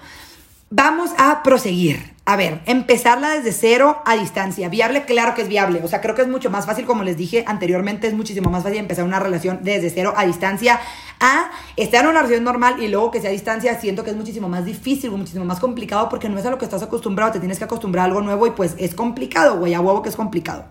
Vamos 0.76 1.12
a 1.20 1.44
proseguir. 1.44 2.16
A 2.26 2.36
ver, 2.36 2.64
empezarla 2.66 3.30
desde 3.30 3.52
cero 3.52 4.02
a 4.06 4.16
distancia. 4.16 4.70
Viable, 4.70 5.06
claro 5.06 5.36
que 5.36 5.44
es 5.44 5.48
viable. 5.48 5.82
O 5.84 5.88
sea, 5.88 6.02
creo 6.02 6.16
que 6.16 6.24
es 6.24 6.28
mucho 6.28 6.50
más 6.50 6.66
fácil, 6.66 6.88
como 6.88 7.04
les 7.04 7.16
dije 7.16 7.44
anteriormente, 7.46 8.08
es 8.08 8.16
muchísimo 8.16 8.50
más 8.50 8.64
fácil 8.64 8.80
empezar 8.80 9.06
una 9.06 9.20
relación 9.20 9.60
desde 9.62 9.92
cero 9.92 10.16
a 10.18 10.26
distancia 10.26 10.80
a 11.20 11.52
estar 11.76 12.04
en 12.04 12.10
una 12.10 12.22
relación 12.22 12.44
normal 12.44 12.82
y 12.82 12.88
luego 12.88 13.12
que 13.12 13.22
sea 13.22 13.30
a 13.30 13.34
distancia. 13.34 13.80
Siento 13.80 14.04
que 14.04 14.10
es 14.10 14.16
muchísimo 14.16 14.50
más 14.50 14.66
difícil, 14.66 15.12
muchísimo 15.12 15.46
más 15.46 15.60
complicado 15.60 16.10
porque 16.10 16.28
no 16.28 16.40
es 16.40 16.46
a 16.48 16.50
lo 16.50 16.58
que 16.58 16.66
estás 16.66 16.82
acostumbrado. 16.82 17.34
Te 17.34 17.40
tienes 17.40 17.60
que 17.60 17.66
acostumbrar 17.66 18.06
a 18.06 18.08
algo 18.08 18.22
nuevo 18.22 18.48
y 18.48 18.52
pues 18.52 18.74
es 18.80 18.96
complicado, 18.96 19.60
güey. 19.60 19.76
A 19.76 19.80
huevo 19.80 20.02
que 20.02 20.10
es 20.10 20.16
complicado. 20.16 20.66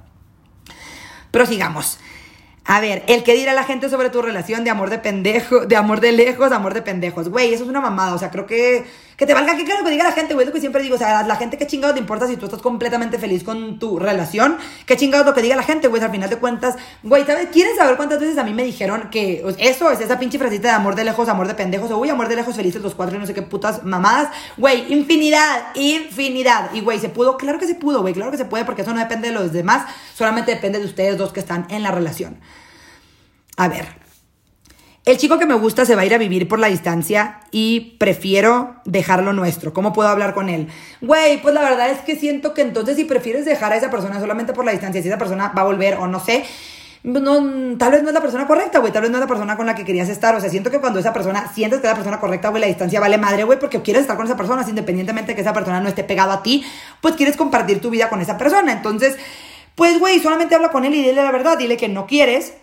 Prosigamos. 1.31 2.01
A 2.65 2.81
ver, 2.81 3.03
el 3.09 3.25
que 3.25 3.35
dirá 3.35 3.55
la 3.55 3.65
gente 3.65 3.89
sobre 3.89 4.09
tu 4.09 4.23
relación 4.23 4.63
de 4.63 4.71
amor 4.71 4.89
de 4.89 4.99
pendejo, 4.99 5.67
de 5.67 5.75
amor 5.75 6.01
de 6.01 6.13
lejos, 6.13 6.53
amor 6.53 6.75
de 6.75 6.83
pendejos. 6.83 7.29
Güey, 7.29 7.53
eso 7.53 7.65
es 7.65 7.69
una 7.69 7.81
mamada. 7.81 8.15
O 8.15 8.19
sea, 8.19 8.31
creo 8.31 8.47
que 8.47 8.85
que 9.17 9.27
te 9.27 9.35
valga 9.35 9.57
que 9.57 9.65
claro 9.65 9.85
que 9.85 9.91
diga 9.91 10.05
la 10.05 10.13
gente, 10.13 10.35
güey, 10.35 10.47
lo 10.47 10.53
que 10.53 10.61
siempre 10.61 10.83
digo, 10.83 10.95
o 10.95 10.99
sea, 10.99 11.23
la 11.23 11.37
gente 11.37 11.59
qué 11.59 11.67
chingados 11.67 11.95
te 11.95 12.01
importa 12.01 12.27
si 12.27 12.37
tú 12.37 12.47
estás 12.47 12.63
completamente 12.63 13.19
feliz 13.19 13.45
con 13.45 13.79
tu 13.79 13.99
relación, 13.99 14.57
qué 14.87 14.97
chingados 14.97 15.27
lo 15.27 15.35
que 15.35 15.43
diga 15.43 15.57
la 15.57 15.63
gente, 15.63 15.89
güey, 15.89 16.03
al 16.03 16.11
final 16.11 16.31
de 16.31 16.37
cuentas, 16.37 16.77
güey, 17.03 17.25
¿sabes? 17.25 17.49
¿Quieren 17.53 17.77
saber 17.77 17.97
cuántas 17.97 18.21
veces 18.21 18.39
a 18.39 18.45
mí 18.45 18.53
me 18.55 18.65
dijeron 18.65 19.11
que 19.11 19.45
eso 19.59 19.91
es 19.91 20.01
esa 20.01 20.19
pinche 20.19 20.39
frasita 20.39 20.69
de 20.69 20.75
amor 20.75 20.95
de 20.95 21.05
lejos, 21.05 21.29
amor 21.29 21.47
de 21.47 21.55
pendejos, 21.55 21.91
o 21.91 21.99
uy, 21.99 22.11
amor 22.11 22.29
de 22.29 22.37
lejos, 22.37 22.57
felices 22.57 22.83
los 22.83 22.95
cuatro 22.95 23.17
y 23.17 23.19
no 23.19 23.27
sé 23.27 23.35
qué 23.35 23.43
putas 23.43 23.85
mamadas, 23.85 24.29
güey, 24.57 24.93
infinidad, 24.93 25.75
infinidad, 25.75 26.73
y 26.73 26.81
güey, 26.81 26.99
se 26.99 27.09
pudo, 27.09 27.37
claro 27.37 27.59
que 27.59 27.67
se 27.67 27.75
pudo, 27.75 28.01
güey, 28.01 28.15
claro 28.15 28.31
que 28.31 28.39
se 28.39 28.45
puede, 28.45 28.65
porque 28.65 28.83
eso 28.83 28.93
no 28.93 29.01
depende 29.01 29.29
de 29.29 29.35
los 29.35 29.53
demás, 29.53 29.87
solamente 30.15 30.53
depende 30.55 30.79
de 30.79 30.87
ustedes 30.87 31.19
dos 31.19 31.33
que 31.33 31.41
están 31.41 31.67
en 31.71 31.83
la 31.83 31.91
relación. 31.91 32.41
A 33.57 33.69
ver, 33.69 34.02
el 35.05 35.17
chico 35.17 35.39
que 35.39 35.47
me 35.47 35.55
gusta 35.55 35.85
se 35.85 35.97
va 35.97 36.03
a 36.03 36.05
ir 36.07 36.15
a 36.15 36.19
vivir 36.19 36.47
por 36.47 36.61
la 36.61 36.69
distancia 36.69 37.41
y 37.51 37.97
prefiero 37.99 38.77
dejarlo 38.85 39.33
nuestro. 39.33 39.73
¿Cómo 39.73 39.93
puedo 39.93 40.09
hablar 40.09 40.33
con 40.33 40.49
él? 40.49 40.69
Güey, 41.01 41.43
pues 41.43 41.55
la 41.55 41.63
verdad 41.63 41.91
es 41.91 41.99
que 42.01 42.15
siento 42.15 42.55
que 42.55 42.63
entonces 42.63 42.97
si 42.97 43.05
prefieres 43.05 43.45
dejar 43.45 43.73
a 43.73 43.77
esa 43.77 43.91
persona 43.91 44.21
solamente 44.21 44.53
por 44.53 44.65
la 44.65 44.71
distancia, 44.71 45.03
si 45.03 45.09
esa 45.09 45.19
persona 45.19 45.53
va 45.57 45.63
a 45.63 45.65
volver 45.65 45.97
o 45.97 46.07
no 46.07 46.21
sé, 46.21 46.45
no, 47.05 47.77
tal 47.79 47.91
vez 47.91 48.03
no 48.05 48.11
es 48.11 48.15
la 48.15 48.21
persona 48.21 48.47
correcta, 48.47 48.79
güey. 48.79 48.93
Tal 48.93 49.03
vez 49.03 49.11
no 49.11 49.17
es 49.17 49.23
la 49.23 49.27
persona 49.27 49.57
con 49.57 49.67
la 49.67 49.75
que 49.75 49.85
querías 49.85 50.09
estar. 50.09 50.37
O 50.37 50.41
sea, 50.41 50.49
siento 50.49 50.71
que 50.71 50.79
cuando 50.79 51.01
esa 51.01 51.13
persona, 51.13 51.51
sientes 51.53 51.81
que 51.81 51.87
es 51.87 51.91
la 51.91 51.97
persona 51.97 52.21
correcta, 52.21 52.51
güey, 52.51 52.61
la 52.61 52.69
distancia 52.69 53.01
vale 53.01 53.19
madre, 53.19 53.43
güey, 53.43 53.59
porque 53.59 53.83
quieres 53.83 54.03
estar 54.03 54.17
con 54.17 54.27
esa 54.27 54.37
persona, 54.37 54.65
independientemente 54.69 55.33
de 55.33 55.35
que 55.35 55.41
esa 55.41 55.53
persona 55.53 55.81
no 55.81 55.89
esté 55.89 56.05
pegado 56.05 56.31
a 56.31 56.45
ti, 56.45 56.65
pues 57.01 57.17
quieres 57.17 57.37
compartir 57.37 57.81
tu 57.81 57.91
vida 57.91 58.09
con 58.09 58.21
esa 58.21 58.39
persona. 58.39 58.71
Entonces, 58.71 59.17
pues, 59.75 59.99
güey, 59.99 60.21
solamente 60.21 60.55
habla 60.55 60.69
con 60.69 60.85
él 60.85 60.95
y 60.95 61.03
dile 61.03 61.15
la 61.15 61.33
verdad, 61.33 61.59
dile 61.59 61.77
que 61.77 61.89
no 61.89 62.07
quieres 62.07 62.55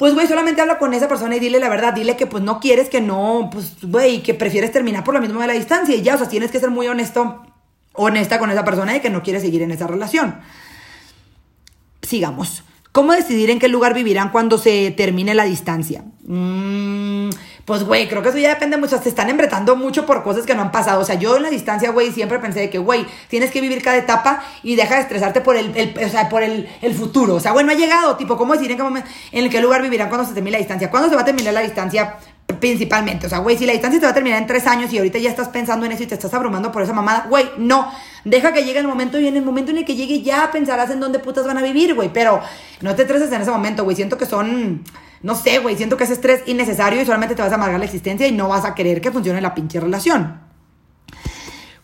pues, 0.00 0.14
güey, 0.14 0.26
solamente 0.26 0.62
habla 0.62 0.78
con 0.78 0.94
esa 0.94 1.08
persona 1.08 1.36
y 1.36 1.40
dile 1.40 1.60
la 1.60 1.68
verdad, 1.68 1.92
dile 1.92 2.16
que 2.16 2.26
pues 2.26 2.42
no 2.42 2.58
quieres, 2.58 2.88
que 2.88 3.02
no, 3.02 3.50
pues, 3.52 3.76
güey, 3.82 4.22
que 4.22 4.32
prefieres 4.32 4.72
terminar 4.72 5.04
por 5.04 5.12
lo 5.12 5.20
mismo 5.20 5.42
de 5.42 5.46
la 5.46 5.52
distancia 5.52 5.94
y 5.94 6.00
ya, 6.00 6.14
o 6.14 6.18
sea, 6.18 6.26
tienes 6.26 6.50
que 6.50 6.58
ser 6.58 6.70
muy 6.70 6.88
honesto, 6.88 7.44
honesta 7.92 8.38
con 8.38 8.50
esa 8.50 8.64
persona 8.64 8.96
y 8.96 9.00
que 9.00 9.10
no 9.10 9.22
quieres 9.22 9.42
seguir 9.42 9.60
en 9.60 9.72
esa 9.72 9.86
relación. 9.86 10.40
Sigamos. 12.00 12.64
¿Cómo 12.92 13.12
decidir 13.12 13.50
en 13.50 13.58
qué 13.58 13.68
lugar 13.68 13.94
vivirán 13.94 14.30
cuando 14.30 14.58
se 14.58 14.90
termine 14.90 15.34
la 15.34 15.44
distancia? 15.44 16.04
Mmm 16.26 17.30
pues, 17.70 17.84
güey, 17.84 18.08
creo 18.08 18.20
que 18.20 18.30
eso 18.30 18.38
ya 18.38 18.48
depende 18.48 18.76
mucho. 18.76 19.00
Se 19.00 19.08
están 19.08 19.30
embretando 19.30 19.76
mucho 19.76 20.04
por 20.04 20.24
cosas 20.24 20.44
que 20.44 20.56
no 20.56 20.62
han 20.62 20.72
pasado. 20.72 21.00
O 21.00 21.04
sea, 21.04 21.14
yo 21.14 21.36
en 21.36 21.44
la 21.44 21.50
distancia, 21.50 21.92
güey, 21.92 22.10
siempre 22.10 22.40
pensé 22.40 22.58
de 22.58 22.68
que, 22.68 22.78
güey, 22.78 23.06
tienes 23.28 23.52
que 23.52 23.60
vivir 23.60 23.80
cada 23.80 23.96
etapa 23.96 24.42
y 24.64 24.74
deja 24.74 24.96
de 24.96 25.02
estresarte 25.02 25.40
por 25.40 25.54
el, 25.56 25.94
o 26.04 26.08
sea, 26.08 26.28
por 26.28 26.42
el, 26.42 26.66
futuro. 26.98 27.36
O 27.36 27.40
sea, 27.40 27.52
güey, 27.52 27.64
no 27.64 27.70
ha 27.70 27.76
llegado. 27.76 28.16
Tipo, 28.16 28.36
¿cómo 28.36 28.54
decir 28.54 28.72
en 28.72 28.76
qué 28.76 28.82
momento, 28.82 29.08
en 29.30 29.48
qué 29.48 29.60
lugar 29.60 29.82
vivirán 29.82 30.08
cuando 30.08 30.26
se 30.26 30.34
termine 30.34 30.54
la 30.54 30.58
distancia? 30.58 30.90
¿Cuándo 30.90 31.08
se 31.08 31.14
va 31.14 31.22
a 31.22 31.24
terminar 31.24 31.54
la 31.54 31.60
distancia? 31.60 32.16
Principalmente, 32.54 33.26
o 33.26 33.28
sea, 33.28 33.38
güey, 33.38 33.56
si 33.56 33.66
la 33.66 33.72
distancia 33.72 34.00
te 34.00 34.06
va 34.06 34.10
a 34.10 34.14
terminar 34.14 34.40
en 34.40 34.46
tres 34.46 34.66
años 34.66 34.92
y 34.92 34.98
ahorita 34.98 35.18
ya 35.18 35.30
estás 35.30 35.48
pensando 35.48 35.86
en 35.86 35.92
eso 35.92 36.02
y 36.02 36.06
te 36.06 36.14
estás 36.14 36.32
abrumando 36.34 36.72
por 36.72 36.82
esa 36.82 36.92
mamada, 36.92 37.26
güey, 37.28 37.50
no, 37.58 37.92
deja 38.24 38.52
que 38.52 38.64
llegue 38.64 38.78
el 38.80 38.88
momento 38.88 39.20
y 39.20 39.26
en 39.28 39.36
el 39.36 39.44
momento 39.44 39.70
en 39.70 39.78
el 39.78 39.84
que 39.84 39.94
llegue 39.94 40.22
ya 40.22 40.50
pensarás 40.50 40.90
en 40.90 41.00
dónde 41.00 41.18
putas 41.18 41.46
van 41.46 41.58
a 41.58 41.62
vivir, 41.62 41.94
güey, 41.94 42.12
pero 42.12 42.40
no 42.80 42.94
te 42.94 43.02
estreses 43.02 43.30
en 43.32 43.42
ese 43.42 43.50
momento, 43.50 43.84
güey, 43.84 43.96
siento 43.96 44.18
que 44.18 44.26
son 44.26 44.82
no 45.22 45.34
sé, 45.34 45.58
güey, 45.58 45.76
siento 45.76 45.96
que 45.96 46.04
ese 46.04 46.14
estrés 46.14 46.42
innecesario 46.46 47.00
y 47.00 47.04
solamente 47.04 47.34
te 47.34 47.42
vas 47.42 47.52
a 47.52 47.56
amargar 47.56 47.78
la 47.78 47.84
existencia 47.84 48.26
y 48.26 48.32
no 48.32 48.48
vas 48.48 48.64
a 48.64 48.74
querer 48.74 49.00
que 49.00 49.12
funcione 49.12 49.40
la 49.40 49.54
pinche 49.54 49.78
relación. 49.78 50.49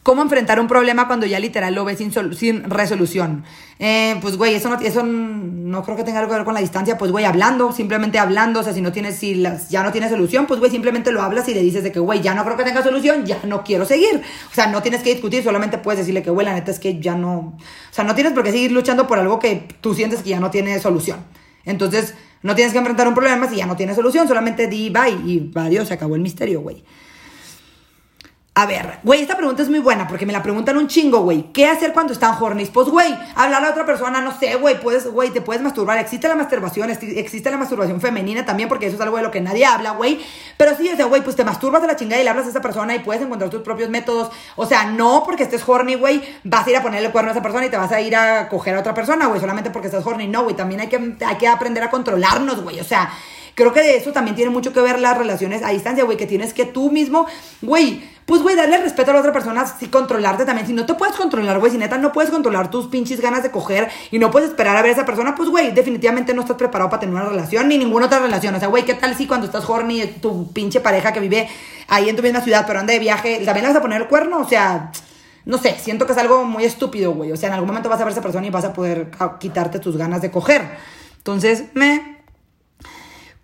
¿Cómo 0.07 0.23
enfrentar 0.23 0.61
un 0.61 0.69
problema 0.69 1.09
cuando 1.09 1.27
ya 1.27 1.41
literal 1.41 1.75
lo 1.75 1.85
ves 1.85 1.99
sin, 1.99 2.13
sin 2.13 2.71
resolución? 2.71 3.43
Eh, 3.81 4.17
pues, 4.23 4.37
güey, 4.37 4.55
eso 4.55 4.69
no, 4.69 4.79
eso 4.79 5.03
no 5.03 5.83
creo 5.83 5.97
que 5.97 6.05
tenga 6.05 6.21
algo 6.21 6.31
que 6.31 6.37
ver 6.37 6.45
con 6.45 6.55
la 6.55 6.61
distancia. 6.61 6.97
Pues, 6.97 7.11
güey, 7.11 7.25
hablando, 7.25 7.73
simplemente 7.73 8.21
hablando. 8.21 8.61
O 8.61 8.63
sea, 8.63 8.73
si 8.73 8.81
no 8.81 8.93
tienes, 8.93 9.17
si 9.17 9.35
las, 9.35 9.69
ya 9.69 9.83
no 9.83 9.91
tienes 9.91 10.11
solución, 10.11 10.47
pues, 10.47 10.61
güey, 10.61 10.71
simplemente 10.71 11.11
lo 11.11 11.23
hablas 11.23 11.49
y 11.49 11.55
le 11.55 11.61
dices 11.61 11.83
de 11.83 11.91
que, 11.91 11.99
güey, 11.99 12.21
ya 12.21 12.37
no 12.37 12.45
creo 12.45 12.57
que 12.57 12.63
tenga 12.63 12.85
solución, 12.85 13.27
ya 13.27 13.41
no 13.43 13.65
quiero 13.65 13.85
seguir. 13.85 14.23
O 14.49 14.55
sea, 14.55 14.69
no 14.69 14.81
tienes 14.81 15.03
que 15.03 15.11
discutir, 15.11 15.43
solamente 15.43 15.77
puedes 15.77 15.99
decirle 15.99 16.23
que, 16.23 16.31
güey, 16.31 16.47
la 16.47 16.55
neta 16.55 16.71
es 16.71 16.79
que 16.79 17.01
ya 17.01 17.17
no. 17.17 17.57
O 17.59 17.91
sea, 17.91 18.05
no 18.05 18.15
tienes 18.15 18.33
por 18.33 18.45
qué 18.45 18.53
seguir 18.53 18.71
luchando 18.71 19.09
por 19.09 19.19
algo 19.19 19.41
que 19.41 19.67
tú 19.81 19.93
sientes 19.93 20.23
que 20.23 20.31
ya 20.31 20.39
no 20.39 20.53
tiene 20.53 20.79
solución. 20.79 21.19
Entonces, 21.65 22.15
no 22.43 22.55
tienes 22.55 22.73
que 22.73 22.79
enfrentar 22.79 23.09
un 23.09 23.15
problema 23.15 23.51
si 23.51 23.57
ya 23.57 23.67
no 23.67 23.75
tiene 23.75 23.93
solución, 23.93 24.29
solamente 24.29 24.69
di 24.69 24.89
bye 24.89 25.11
y 25.27 25.51
adiós, 25.57 25.89
se 25.89 25.95
acabó 25.95 26.15
el 26.15 26.21
misterio, 26.21 26.61
güey. 26.61 26.85
A 28.59 28.65
ver, 28.65 29.01
güey, 29.03 29.21
esta 29.21 29.37
pregunta 29.37 29.63
es 29.63 29.69
muy 29.69 29.81
buena 29.81 30.09
porque 30.09 30.25
me 30.25 30.33
la 30.33 30.43
preguntan 30.43 30.79
un 30.79 30.89
chingo, 30.89 31.21
güey. 31.21 31.53
¿Qué 31.53 31.67
hacer 31.67 31.93
cuando 31.93 32.15
están 32.15 32.43
hornies? 32.43 32.71
Pues, 32.71 32.89
güey, 32.89 33.15
hablar 33.35 33.63
a 33.63 33.69
otra 33.69 33.85
persona, 33.85 34.23
no 34.23 34.33
sé, 34.39 34.55
güey, 34.55 34.81
puedes, 34.81 35.07
güey, 35.07 35.29
te 35.29 35.43
puedes 35.43 35.61
masturbar. 35.61 35.99
Existe 35.99 36.27
la 36.27 36.37
masturbación, 36.37 36.89
existe 36.89 37.51
la 37.51 37.59
masturbación 37.59 38.01
femenina 38.01 38.47
también 38.47 38.71
porque 38.71 38.87
eso 38.87 38.97
es 38.97 39.03
algo 39.03 39.19
de 39.19 39.25
lo 39.25 39.31
que 39.31 39.43
nadie 39.43 39.67
habla, 39.67 39.91
güey. 39.91 40.25
Pero 40.57 40.75
sí, 40.75 40.89
o 40.89 40.97
sea, 40.97 41.05
güey, 41.05 41.21
pues 41.21 41.37
te 41.37 41.45
masturbas 41.45 41.83
a 41.83 41.87
la 41.87 41.97
chingada 41.97 42.19
y 42.23 42.25
le 42.25 42.31
hablas 42.31 42.47
a 42.47 42.49
esa 42.49 42.63
persona 42.63 42.95
y 42.95 43.01
puedes 43.01 43.23
encontrar 43.23 43.51
tus 43.51 43.61
propios 43.61 43.91
métodos. 43.91 44.31
O 44.57 44.65
sea, 44.65 44.85
no 44.87 45.23
porque 45.27 45.43
estés 45.43 45.63
horny, 45.69 45.97
güey, 45.97 46.23
vas 46.43 46.67
a 46.67 46.71
ir 46.71 46.77
a 46.79 46.83
ponerle 46.83 47.09
el 47.09 47.13
cuerno 47.13 47.33
a 47.33 47.33
esa 47.33 47.43
persona 47.43 47.67
y 47.67 47.69
te 47.69 47.77
vas 47.77 47.93
a 47.93 48.01
ir 48.01 48.17
a 48.17 48.49
coger 48.49 48.75
a 48.75 48.81
otra 48.81 48.95
persona, 48.95 49.27
güey, 49.27 49.39
solamente 49.39 49.69
porque 49.69 49.89
estás 49.89 50.07
horny. 50.07 50.29
No, 50.29 50.45
güey, 50.45 50.57
también 50.57 50.81
hay 50.81 50.89
que, 50.89 51.15
hay 51.27 51.37
que 51.37 51.47
aprender 51.47 51.83
a 51.83 51.91
controlarnos, 51.91 52.63
güey. 52.63 52.81
O 52.81 52.85
sea, 52.85 53.11
creo 53.57 53.73
que 53.73 53.81
de 53.81 53.97
eso 53.97 54.13
también 54.13 54.37
tiene 54.37 54.51
mucho 54.51 54.73
que 54.73 54.81
ver 54.81 55.01
las 55.01 55.17
relaciones 55.17 55.63
a 55.63 55.71
distancia, 55.71 56.05
güey, 56.05 56.17
que 56.17 56.27
tienes 56.27 56.53
que 56.53 56.67
tú 56.67 56.93
mismo, 56.93 57.27
güey, 57.63 58.05
pues, 58.27 58.43
güey, 58.43 58.55
darle 58.55 58.77
respeto 58.79 59.13
a 59.13 59.15
la 59.15 59.21
otra 59.21 59.33
persona, 59.33 59.65
sí, 59.67 59.87
controlarte 59.87 60.45
también. 60.45 60.67
Si 60.67 60.73
no 60.75 60.85
te 60.85 60.95
puedes 60.95 61.17
controlar, 61.17 61.59
güey, 61.59 61.73
si 61.73 61.79
neta 61.79 61.97
no 61.97 62.13
puedes 62.13 62.31
controlar 62.31 62.71
tus 62.71 62.89
pinches 62.89 63.21
ganas 63.21 63.43
de 63.43 63.51
coger 63.51 63.89
y 64.11 64.19
no 64.19 64.31
puedes 64.31 64.51
esperar 64.51 64.77
a 64.77 64.83
ver 64.83 64.91
a 64.91 64.93
esa 64.95 65.07
persona, 65.07 65.35
pues, 65.35 65.49
güey, 65.49 65.73
definitivamente 65.73 66.35
no 66.35 66.43
estás 66.43 66.57
preparado 66.57 66.91
para 66.91 67.01
tener 67.01 67.15
una 67.15 67.25
relación 67.25 67.69
ni 67.69 67.79
ninguna 67.79 68.07
otra 68.07 68.19
relación. 68.19 68.55
O 68.55 68.59
sea, 68.59 68.69
güey, 68.69 68.85
¿qué 68.85 68.95
tal 68.95 69.17
si 69.17 69.27
cuando 69.27 69.47
estás 69.47 69.69
horny 69.69 70.07
tu 70.21 70.53
pinche 70.53 70.81
pareja 70.81 71.13
que 71.13 71.21
vive 71.21 71.49
ahí 71.89 72.11
en 72.11 72.17
tu 72.17 72.23
misma 72.23 72.43
ciudad, 72.43 72.65
pero 72.67 72.81
anda 72.81 72.93
de 72.93 72.99
viaje, 72.99 73.41
también 73.45 73.63
le 73.63 73.69
vas 73.69 73.79
a 73.79 73.83
poner 73.83 74.03
el 74.03 74.09
cuerno? 74.09 74.41
O 74.41 74.49
sea, 74.49 74.91
no 75.47 75.57
sé, 75.57 75.77
siento 75.79 76.05
que 76.05 76.13
es 76.13 76.19
algo 76.19 76.45
muy 76.45 76.65
estúpido, 76.65 77.13
güey. 77.13 77.33
O 77.33 77.37
sea, 77.37 77.49
en 77.49 77.55
algún 77.55 77.69
momento 77.69 77.89
vas 77.89 78.01
a 78.01 78.05
ver 78.05 78.09
a 78.09 78.13
esa 78.13 78.23
persona 78.23 78.47
y 78.47 78.51
vas 78.51 78.65
a 78.65 78.75
poder 78.75 79.13
quitarte 79.39 79.79
tus 79.79 79.97
ganas 79.97 80.21
de 80.21 80.31
coger. 80.31 80.63
Entonces, 81.17 81.67
me... 81.75 82.16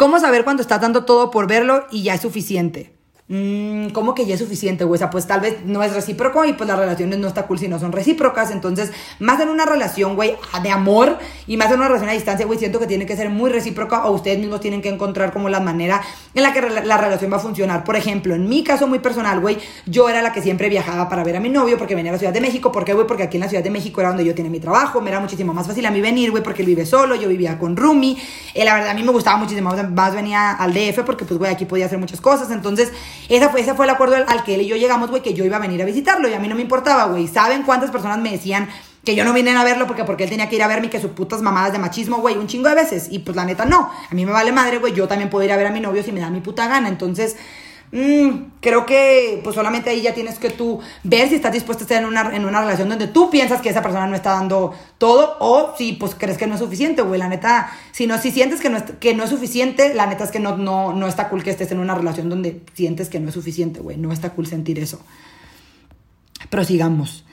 ¿Cómo 0.03 0.19
saber 0.19 0.43
cuando 0.43 0.63
estás 0.63 0.81
dando 0.81 1.05
todo 1.05 1.31
por 1.31 1.47
verlo 1.47 1.87
y 1.93 2.03
ya 2.03 2.15
es 2.15 2.23
suficiente? 2.23 3.02
Mmm, 3.33 3.89
¿cómo 3.93 4.15
que 4.15 4.27
ya 4.27 4.35
es 4.35 4.41
suficiente, 4.41 4.85
güey? 4.85 4.97
O 4.97 4.99
sea, 4.99 5.09
pues 5.09 5.27
tal 5.27 5.41
vez 5.41 5.65
no 5.65 5.83
es 5.83 5.95
recíproco 5.95 6.45
y 6.45 6.53
pues 6.53 6.69
las 6.69 6.79
relaciones 6.79 7.19
no 7.19 7.29
está 7.29 7.47
cool 7.47 7.59
si 7.59 7.67
no 7.67 7.79
son 7.79 7.91
recíprocas. 7.91 8.51
Entonces, 8.51 8.93
más 9.19 9.41
en 9.41 9.49
una 9.49 9.65
relación, 9.65 10.17
güey, 10.17 10.37
de 10.63 10.71
amor 10.71 11.19
y 11.47 11.57
más 11.57 11.69
en 11.69 11.79
una 11.79 11.89
relación 11.89 12.11
a 12.11 12.13
distancia, 12.13 12.45
güey, 12.45 12.59
siento 12.59 12.79
que 12.79 12.87
tiene 12.87 13.07
que 13.07 13.17
ser 13.17 13.31
muy 13.31 13.51
recíproca 13.51 14.05
o 14.05 14.13
ustedes 14.13 14.39
mismos 14.39 14.61
tienen 14.61 14.83
que 14.83 14.91
encontrar 14.91 15.33
como 15.33 15.49
la 15.49 15.61
manera 15.61 16.03
en 16.35 16.43
la 16.43 16.53
que 16.53 16.61
la 16.61 16.99
relación 16.99 17.33
va 17.33 17.37
a 17.37 17.41
funcionar. 17.41 17.85
Por 17.85 17.97
ejemplo, 17.97 18.35
en 18.35 18.49
mi 18.49 18.63
caso 18.63 18.87
muy 18.87 18.99
personal, 18.99 19.41
güey, 19.41 19.59
yo 19.87 20.11
era 20.11 20.21
la 20.21 20.33
que 20.33 20.43
siempre 20.43 20.69
viajaba 20.69 21.09
para 21.09 21.25
ver 21.25 21.37
a 21.37 21.41
mi 21.41 21.49
novio 21.49 21.79
porque 21.79 21.95
venía 21.95 22.11
a 22.11 22.15
la 22.15 22.19
Ciudad 22.19 22.35
de 22.35 22.41
México. 22.43 22.71
¿Por 22.71 22.85
qué, 22.85 22.93
güey? 22.93 23.07
Porque 23.07 23.23
aquí 23.23 23.39
en 23.39 23.43
la 23.43 23.49
Ciudad 23.49 23.65
de 23.65 23.71
México 23.71 24.01
era 24.01 24.11
donde 24.11 24.25
yo 24.25 24.35
tenía 24.35 24.51
mi 24.51 24.61
trabajo, 24.61 25.01
me 25.01 25.09
era 25.09 25.21
muchísimo 25.21 25.55
más 25.55 25.67
fácil 25.67 25.87
a 25.87 25.91
mí 25.91 26.03
venir, 26.03 26.31
güey, 26.31 26.43
porque 26.43 26.63
él 26.63 26.67
vive 26.67 26.85
solo, 26.85 27.15
yo 27.15 27.29
vivía 27.29 27.59
con 27.59 27.77
Rumi. 27.77 28.19
Eh, 28.53 28.65
la 28.65 28.75
verdad, 28.75 28.91
a 28.91 28.95
mí 28.95 29.03
me 29.03 29.13
gustaba 29.13 29.39
muchísimo 29.39 29.75
más 29.75 30.15
venía 30.15 30.53
al 30.53 30.75
DF 30.75 31.03
porque, 31.05 31.25
pues, 31.25 31.39
güey, 31.39 31.51
aquí 31.51 31.65
podía 31.65 31.87
hacer 31.87 31.99
muchas 31.99 32.21
cosas. 32.21 32.51
Entonces, 32.51 32.93
esa 33.29 33.49
fue, 33.49 33.61
ese 33.61 33.75
fue 33.75 33.87
el 33.87 33.91
acuerdo 33.91 34.17
al, 34.17 34.45
que 34.45 34.55
él 34.55 34.63
y 34.63 34.67
yo 34.67 34.77
llegamos, 34.77 35.11
güey, 35.11 35.23
que 35.23 35.35
yo 35.35 35.45
iba 35.45 35.57
a 35.57 35.61
venir 35.61 35.81
a 35.83 35.85
visitarlo 35.85 36.29
y 36.29 36.35
a 36.35 36.39
mí 36.39 36.49
no 36.49 36.55
me 36.55 36.63
importaba, 36.63 37.07
güey. 37.07 37.29
¿Saben 37.29 37.63
cuántas 37.63 37.91
personas 37.91 38.19
me 38.19 38.31
decían 38.31 38.69
que 39.05 39.15
yo 39.15 39.25
no 39.25 39.33
vine 39.33 39.51
a 39.51 39.65
verlo 39.65 39.87
porque, 39.87 40.05
porque 40.05 40.25
él 40.25 40.31
tenía 40.31 40.49
que 40.49 40.57
ir 40.57 40.63
a 40.63 40.69
verme 40.69 40.87
y 40.87 40.91
que 40.91 41.01
sus 41.01 41.11
putas 41.13 41.43
mamadas 41.43 41.73
de 41.73 41.79
machismo, 41.79 42.19
güey, 42.19 42.37
un 42.37 42.47
chingo 42.47 42.69
de 42.69 42.75
veces? 42.75 43.09
Y 43.11 43.21
pues 43.21 43.37
la 43.37 43.45
neta 43.45 43.65
no. 43.65 43.91
A 44.11 44.15
mí 44.15 44.27
me 44.27 44.33
vale 44.33 44.53
madre, 44.53 44.79
güey. 44.79 44.93
Yo 44.93 45.09
también 45.09 45.31
puedo 45.31 45.45
ir 45.45 45.53
a 45.53 45.57
ver 45.57 45.67
a 45.67 45.71
mi 45.71 45.81
novio 45.81 46.03
si 46.03 46.13
me 46.13 46.21
da 46.21 46.31
mi 46.31 46.41
puta 46.41 46.69
gana. 46.69 46.89
Entonces, 46.89 47.37
Mm, 47.95 48.53
creo 48.61 48.87
que 48.87 49.39
pues 49.45 49.55
solamente 49.55 49.91
ahí 49.91 50.01
ya 50.01 50.15
tienes 50.15 50.39
que 50.39 50.49
tú 50.49 50.81
ver 51.05 51.29
si 51.29 51.35
estás 51.35 51.53
dispuesta 51.53 51.83
a 51.83 51.85
estar 51.85 52.03
en 52.03 52.09
una, 52.09 52.35
en 52.35 52.47
una 52.47 52.61
relación 52.61 52.89
donde 52.89 53.07
tú 53.07 53.29
piensas 53.29 53.61
que 53.61 53.69
esa 53.69 53.83
persona 53.83 54.07
no 54.07 54.17
está 54.17 54.31
dando 54.31 54.73
todo 54.97 55.37
o 55.41 55.75
si 55.77 55.93
pues 55.93 56.15
crees 56.17 56.39
que 56.39 56.47
no 56.47 56.55
es 56.55 56.61
suficiente, 56.61 57.03
güey. 57.03 57.21
La 57.21 57.29
neta, 57.29 57.71
si 57.93 58.07
no, 58.07 58.17
si 58.19 58.31
sientes 58.31 58.61
que 58.61 58.71
no 58.71 58.79
es, 58.79 58.85
que 58.99 59.15
no 59.15 59.25
es 59.25 59.31
suficiente, 59.31 59.93
la 59.93 60.07
neta 60.07 60.25
es 60.25 60.31
que 60.31 60.41
no, 60.41 60.57
no, 60.57 60.95
no 60.95 61.07
está 61.07 61.29
cool 61.29 61.45
que 61.45 61.51
estés 61.51 61.71
en 61.71 61.81
una 61.81 61.95
relación 61.95 62.31
donde 62.31 62.63
sientes 62.73 63.11
que 63.11 63.21
no 63.21 63.29
es 63.29 63.35
suficiente, 63.35 63.81
güey. 63.81 63.99
No 63.99 64.11
está 64.11 64.31
cool 64.31 64.47
sentir 64.47 64.79
eso. 64.79 64.99
Prosigamos. 66.49 67.27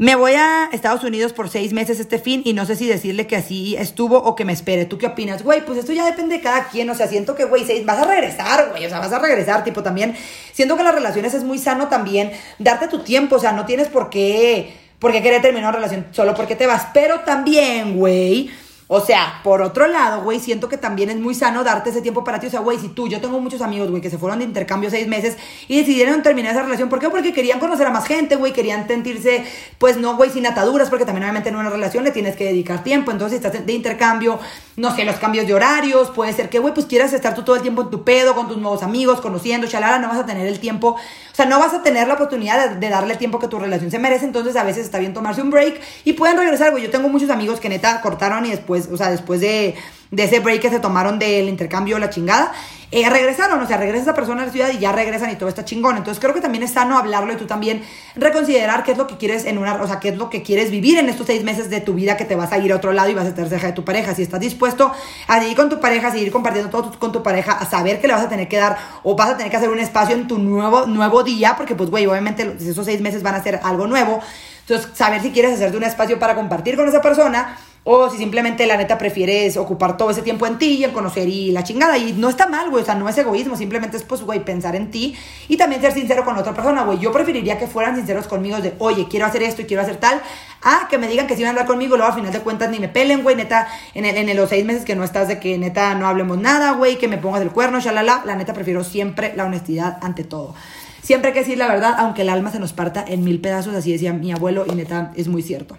Me 0.00 0.14
voy 0.14 0.32
a 0.32 0.70
Estados 0.72 1.04
Unidos 1.04 1.34
por 1.34 1.50
seis 1.50 1.74
meses 1.74 2.00
este 2.00 2.18
fin 2.18 2.40
y 2.46 2.54
no 2.54 2.64
sé 2.64 2.74
si 2.74 2.86
decirle 2.86 3.26
que 3.26 3.36
así 3.36 3.76
estuvo 3.76 4.16
o 4.16 4.34
que 4.34 4.46
me 4.46 4.54
espere. 4.54 4.86
¿Tú 4.86 4.96
qué 4.96 5.08
opinas? 5.08 5.44
Güey, 5.44 5.62
pues 5.66 5.76
esto 5.76 5.92
ya 5.92 6.06
depende 6.06 6.36
de 6.36 6.40
cada 6.40 6.68
quien. 6.68 6.88
O 6.88 6.94
sea, 6.94 7.06
siento 7.06 7.34
que, 7.34 7.44
güey, 7.44 7.66
vas 7.84 7.98
a 7.98 8.06
regresar, 8.06 8.70
güey. 8.70 8.86
O 8.86 8.88
sea, 8.88 8.98
vas 8.98 9.12
a 9.12 9.18
regresar, 9.18 9.62
tipo, 9.62 9.82
también. 9.82 10.16
Siento 10.54 10.78
que 10.78 10.84
las 10.84 10.94
relaciones 10.94 11.34
es 11.34 11.44
muy 11.44 11.58
sano 11.58 11.88
también 11.88 12.32
darte 12.58 12.88
tu 12.88 13.00
tiempo. 13.00 13.36
O 13.36 13.38
sea, 13.38 13.52
no 13.52 13.66
tienes 13.66 13.88
por 13.88 14.08
qué, 14.08 14.74
por 14.98 15.12
qué 15.12 15.20
querer 15.20 15.42
terminar 15.42 15.68
una 15.68 15.76
relación 15.76 16.06
solo 16.12 16.32
porque 16.34 16.56
te 16.56 16.66
vas. 16.66 16.86
Pero 16.94 17.20
también, 17.20 17.98
güey 17.98 18.48
o 18.92 18.98
sea, 19.00 19.38
por 19.44 19.62
otro 19.62 19.86
lado, 19.86 20.24
güey, 20.24 20.40
siento 20.40 20.68
que 20.68 20.76
también 20.76 21.10
es 21.10 21.16
muy 21.16 21.32
sano 21.32 21.62
darte 21.62 21.90
ese 21.90 22.02
tiempo 22.02 22.24
para 22.24 22.40
ti. 22.40 22.48
O 22.48 22.50
sea, 22.50 22.58
güey, 22.58 22.76
si 22.76 22.88
tú, 22.88 23.06
yo 23.06 23.20
tengo 23.20 23.38
muchos 23.38 23.62
amigos, 23.62 23.88
güey, 23.88 24.02
que 24.02 24.10
se 24.10 24.18
fueron 24.18 24.40
de 24.40 24.44
intercambio 24.44 24.90
seis 24.90 25.06
meses 25.06 25.36
y 25.68 25.78
decidieron 25.78 26.24
terminar 26.24 26.50
esa 26.54 26.64
relación. 26.64 26.88
¿Por 26.88 26.98
qué? 26.98 27.08
Porque 27.08 27.32
querían 27.32 27.60
conocer 27.60 27.86
a 27.86 27.90
más 27.90 28.04
gente, 28.04 28.34
güey, 28.34 28.52
querían 28.52 28.88
sentirse, 28.88 29.44
pues 29.78 29.96
no, 29.96 30.16
güey, 30.16 30.30
sin 30.30 30.44
ataduras, 30.44 30.90
porque 30.90 31.04
también 31.04 31.22
obviamente 31.22 31.50
en 31.50 31.54
una 31.54 31.70
relación 31.70 32.02
le 32.02 32.10
tienes 32.10 32.34
que 32.34 32.46
dedicar 32.46 32.82
tiempo. 32.82 33.12
Entonces, 33.12 33.38
si 33.38 33.46
estás 33.46 33.64
de 33.64 33.72
intercambio, 33.72 34.40
no 34.74 34.92
sé, 34.92 35.04
los 35.04 35.18
cambios 35.18 35.46
de 35.46 35.54
horarios, 35.54 36.10
puede 36.10 36.32
ser 36.32 36.48
que, 36.48 36.58
güey, 36.58 36.74
pues 36.74 36.86
quieras 36.86 37.12
estar 37.12 37.32
tú 37.36 37.44
todo 37.44 37.54
el 37.54 37.62
tiempo 37.62 37.82
en 37.82 37.90
tu 37.90 38.02
pedo, 38.02 38.34
con 38.34 38.48
tus 38.48 38.58
nuevos 38.58 38.82
amigos, 38.82 39.20
conociendo, 39.20 39.68
chalala, 39.68 40.00
no 40.00 40.08
vas 40.08 40.18
a 40.18 40.26
tener 40.26 40.48
el 40.48 40.58
tiempo, 40.58 40.96
sea, 41.40 41.48
no 41.48 41.58
vas 41.58 41.72
a 41.72 41.82
tener 41.82 42.06
la 42.06 42.14
oportunidad 42.14 42.70
de, 42.70 42.88
darle 42.88 43.14
el 43.14 43.18
tiempo 43.18 43.38
que 43.38 43.48
tu 43.48 43.58
relación 43.58 43.90
se 43.90 43.98
merece. 43.98 44.26
Entonces, 44.26 44.56
a 44.56 44.64
veces 44.64 44.84
está 44.84 44.98
bien 44.98 45.14
tomarse 45.14 45.40
un 45.40 45.50
break 45.50 45.80
y 46.04 46.12
pueden 46.12 46.36
regresar, 46.36 46.70
güey. 46.70 46.82
Yo 46.82 46.90
tengo 46.90 47.08
muchos 47.08 47.30
amigos 47.30 47.60
que 47.60 47.68
neta 47.68 48.00
cortaron 48.00 48.44
y 48.46 48.50
después, 48.50 48.88
o 48.92 48.96
sea, 48.96 49.10
después 49.10 49.40
de 49.40 49.74
de, 50.10 50.24
ese 50.24 50.40
break 50.40 50.60
que 50.60 50.70
se 50.70 50.80
tomaron 50.80 51.18
del 51.18 51.48
intercambio, 51.48 51.98
la 51.98 52.10
chingada, 52.10 52.52
eh, 52.92 53.08
regresaron, 53.08 53.60
o 53.60 53.66
sea, 53.68 53.76
regresa 53.76 54.02
esa 54.02 54.14
persona 54.14 54.42
a 54.42 54.46
la 54.46 54.52
ciudad 54.52 54.70
y 54.72 54.78
ya 54.78 54.90
regresan 54.90 55.30
y 55.30 55.36
todo 55.36 55.48
está 55.48 55.64
chingón. 55.64 55.96
Entonces 55.96 56.20
creo 56.20 56.34
que 56.34 56.40
también 56.40 56.64
es 56.64 56.72
sano 56.72 56.98
hablarlo 56.98 57.32
y 57.32 57.36
tú 57.36 57.46
también 57.46 57.84
reconsiderar 58.16 58.82
qué 58.82 58.90
es 58.92 58.98
lo 58.98 59.06
que 59.06 59.16
quieres 59.16 59.44
en 59.44 59.58
una, 59.58 59.80
o 59.80 59.86
sea, 59.86 60.00
qué 60.00 60.08
es 60.08 60.16
lo 60.16 60.28
que 60.28 60.42
quieres 60.42 60.72
vivir 60.72 60.98
en 60.98 61.08
estos 61.08 61.28
seis 61.28 61.44
meses 61.44 61.70
de 61.70 61.80
tu 61.80 61.94
vida 61.94 62.16
que 62.16 62.24
te 62.24 62.34
vas 62.34 62.50
a 62.50 62.58
ir 62.58 62.72
a 62.72 62.76
otro 62.76 62.92
lado 62.92 63.08
y 63.08 63.14
vas 63.14 63.26
a 63.26 63.28
estar 63.28 63.48
cerca 63.48 63.68
de 63.68 63.72
tu 63.74 63.84
pareja. 63.84 64.12
Si 64.16 64.22
estás 64.22 64.40
dispuesto 64.40 64.92
a 65.28 65.40
seguir 65.40 65.56
con 65.56 65.68
tu 65.68 65.78
pareja, 65.78 66.08
a 66.08 66.10
seguir 66.10 66.32
compartiendo 66.32 66.68
todo 66.68 66.98
con 66.98 67.12
tu 67.12 67.22
pareja, 67.22 67.52
a 67.52 67.64
saber 67.64 68.00
que 68.00 68.08
le 68.08 68.14
vas 68.14 68.24
a 68.24 68.28
tener 68.28 68.48
que 68.48 68.56
dar 68.56 68.76
o 69.04 69.14
vas 69.14 69.30
a 69.30 69.36
tener 69.36 69.52
que 69.52 69.56
hacer 69.56 69.68
un 69.68 69.78
espacio 69.78 70.16
en 70.16 70.26
tu 70.26 70.38
nuevo, 70.38 70.86
nuevo 70.86 71.22
día, 71.22 71.54
porque 71.56 71.76
pues, 71.76 71.90
güey, 71.90 72.06
obviamente 72.06 72.56
esos 72.58 72.84
seis 72.84 73.00
meses 73.00 73.22
van 73.22 73.36
a 73.36 73.42
ser 73.42 73.60
algo 73.62 73.86
nuevo. 73.86 74.20
Entonces, 74.62 74.90
saber 74.94 75.22
si 75.22 75.30
quieres 75.30 75.54
hacerte 75.54 75.76
un 75.76 75.84
espacio 75.84 76.18
para 76.18 76.34
compartir 76.34 76.76
con 76.76 76.88
esa 76.88 77.00
persona 77.00 77.56
o 77.82 78.10
si 78.10 78.18
simplemente 78.18 78.66
la 78.66 78.76
neta 78.76 78.98
prefieres 78.98 79.56
ocupar 79.56 79.96
todo 79.96 80.10
ese 80.10 80.20
tiempo 80.20 80.46
en 80.46 80.58
ti 80.58 80.72
y 80.72 80.84
en 80.84 80.90
conocer 80.90 81.28
y 81.28 81.50
la 81.50 81.64
chingada. 81.64 81.96
Y 81.96 82.12
no 82.12 82.28
está 82.28 82.46
mal, 82.46 82.68
güey. 82.68 82.82
O 82.82 82.86
sea, 82.86 82.94
no 82.94 83.08
es 83.08 83.16
egoísmo. 83.16 83.56
Simplemente 83.56 83.96
es, 83.96 84.02
pues, 84.02 84.22
güey, 84.22 84.44
pensar 84.44 84.76
en 84.76 84.90
ti 84.90 85.16
y 85.48 85.56
también 85.56 85.80
ser 85.80 85.92
sincero 85.92 86.24
con 86.24 86.36
otra 86.36 86.52
persona, 86.52 86.82
güey. 86.84 86.98
Yo 86.98 87.10
preferiría 87.10 87.58
que 87.58 87.66
fueran 87.66 87.96
sinceros 87.96 88.26
conmigo 88.26 88.58
de, 88.58 88.74
oye, 88.78 89.06
quiero 89.08 89.24
hacer 89.24 89.42
esto 89.42 89.62
y 89.62 89.64
quiero 89.64 89.82
hacer 89.82 89.96
tal, 89.96 90.20
a 90.62 90.88
que 90.90 90.98
me 90.98 91.08
digan 91.08 91.26
que 91.26 91.36
sí 91.36 91.42
van 91.42 91.48
a 91.48 91.50
andar 91.50 91.66
conmigo. 91.66 91.96
Luego, 91.96 92.12
al 92.12 92.18
final 92.18 92.32
de 92.32 92.40
cuentas, 92.40 92.70
ni 92.70 92.78
me 92.78 92.88
pelen, 92.88 93.22
güey. 93.22 93.34
Neta, 93.34 93.66
en, 93.94 94.04
el, 94.04 94.16
en 94.16 94.36
los 94.36 94.50
seis 94.50 94.64
meses 94.64 94.84
que 94.84 94.94
no 94.94 95.02
estás 95.02 95.28
de 95.28 95.40
que 95.40 95.56
neta 95.56 95.94
no 95.94 96.06
hablemos 96.06 96.38
nada, 96.38 96.72
güey. 96.72 96.98
Que 96.98 97.08
me 97.08 97.16
pongas 97.16 97.40
el 97.40 97.50
cuerno, 97.50 97.80
shalala. 97.80 98.22
La 98.26 98.36
neta, 98.36 98.52
prefiero 98.52 98.84
siempre 98.84 99.32
la 99.36 99.46
honestidad 99.46 99.98
ante 100.02 100.22
todo. 100.22 100.54
Siempre 101.02 101.28
hay 101.28 101.34
que 101.34 101.40
decir 101.40 101.56
la 101.56 101.66
verdad, 101.66 101.94
aunque 101.98 102.22
el 102.22 102.28
alma 102.28 102.52
se 102.52 102.60
nos 102.60 102.74
parta 102.74 103.02
en 103.08 103.24
mil 103.24 103.40
pedazos. 103.40 103.74
Así 103.74 103.90
decía 103.90 104.12
mi 104.12 104.32
abuelo 104.32 104.66
y 104.70 104.74
neta, 104.74 105.12
es 105.16 105.28
muy 105.28 105.42
cierto. 105.42 105.78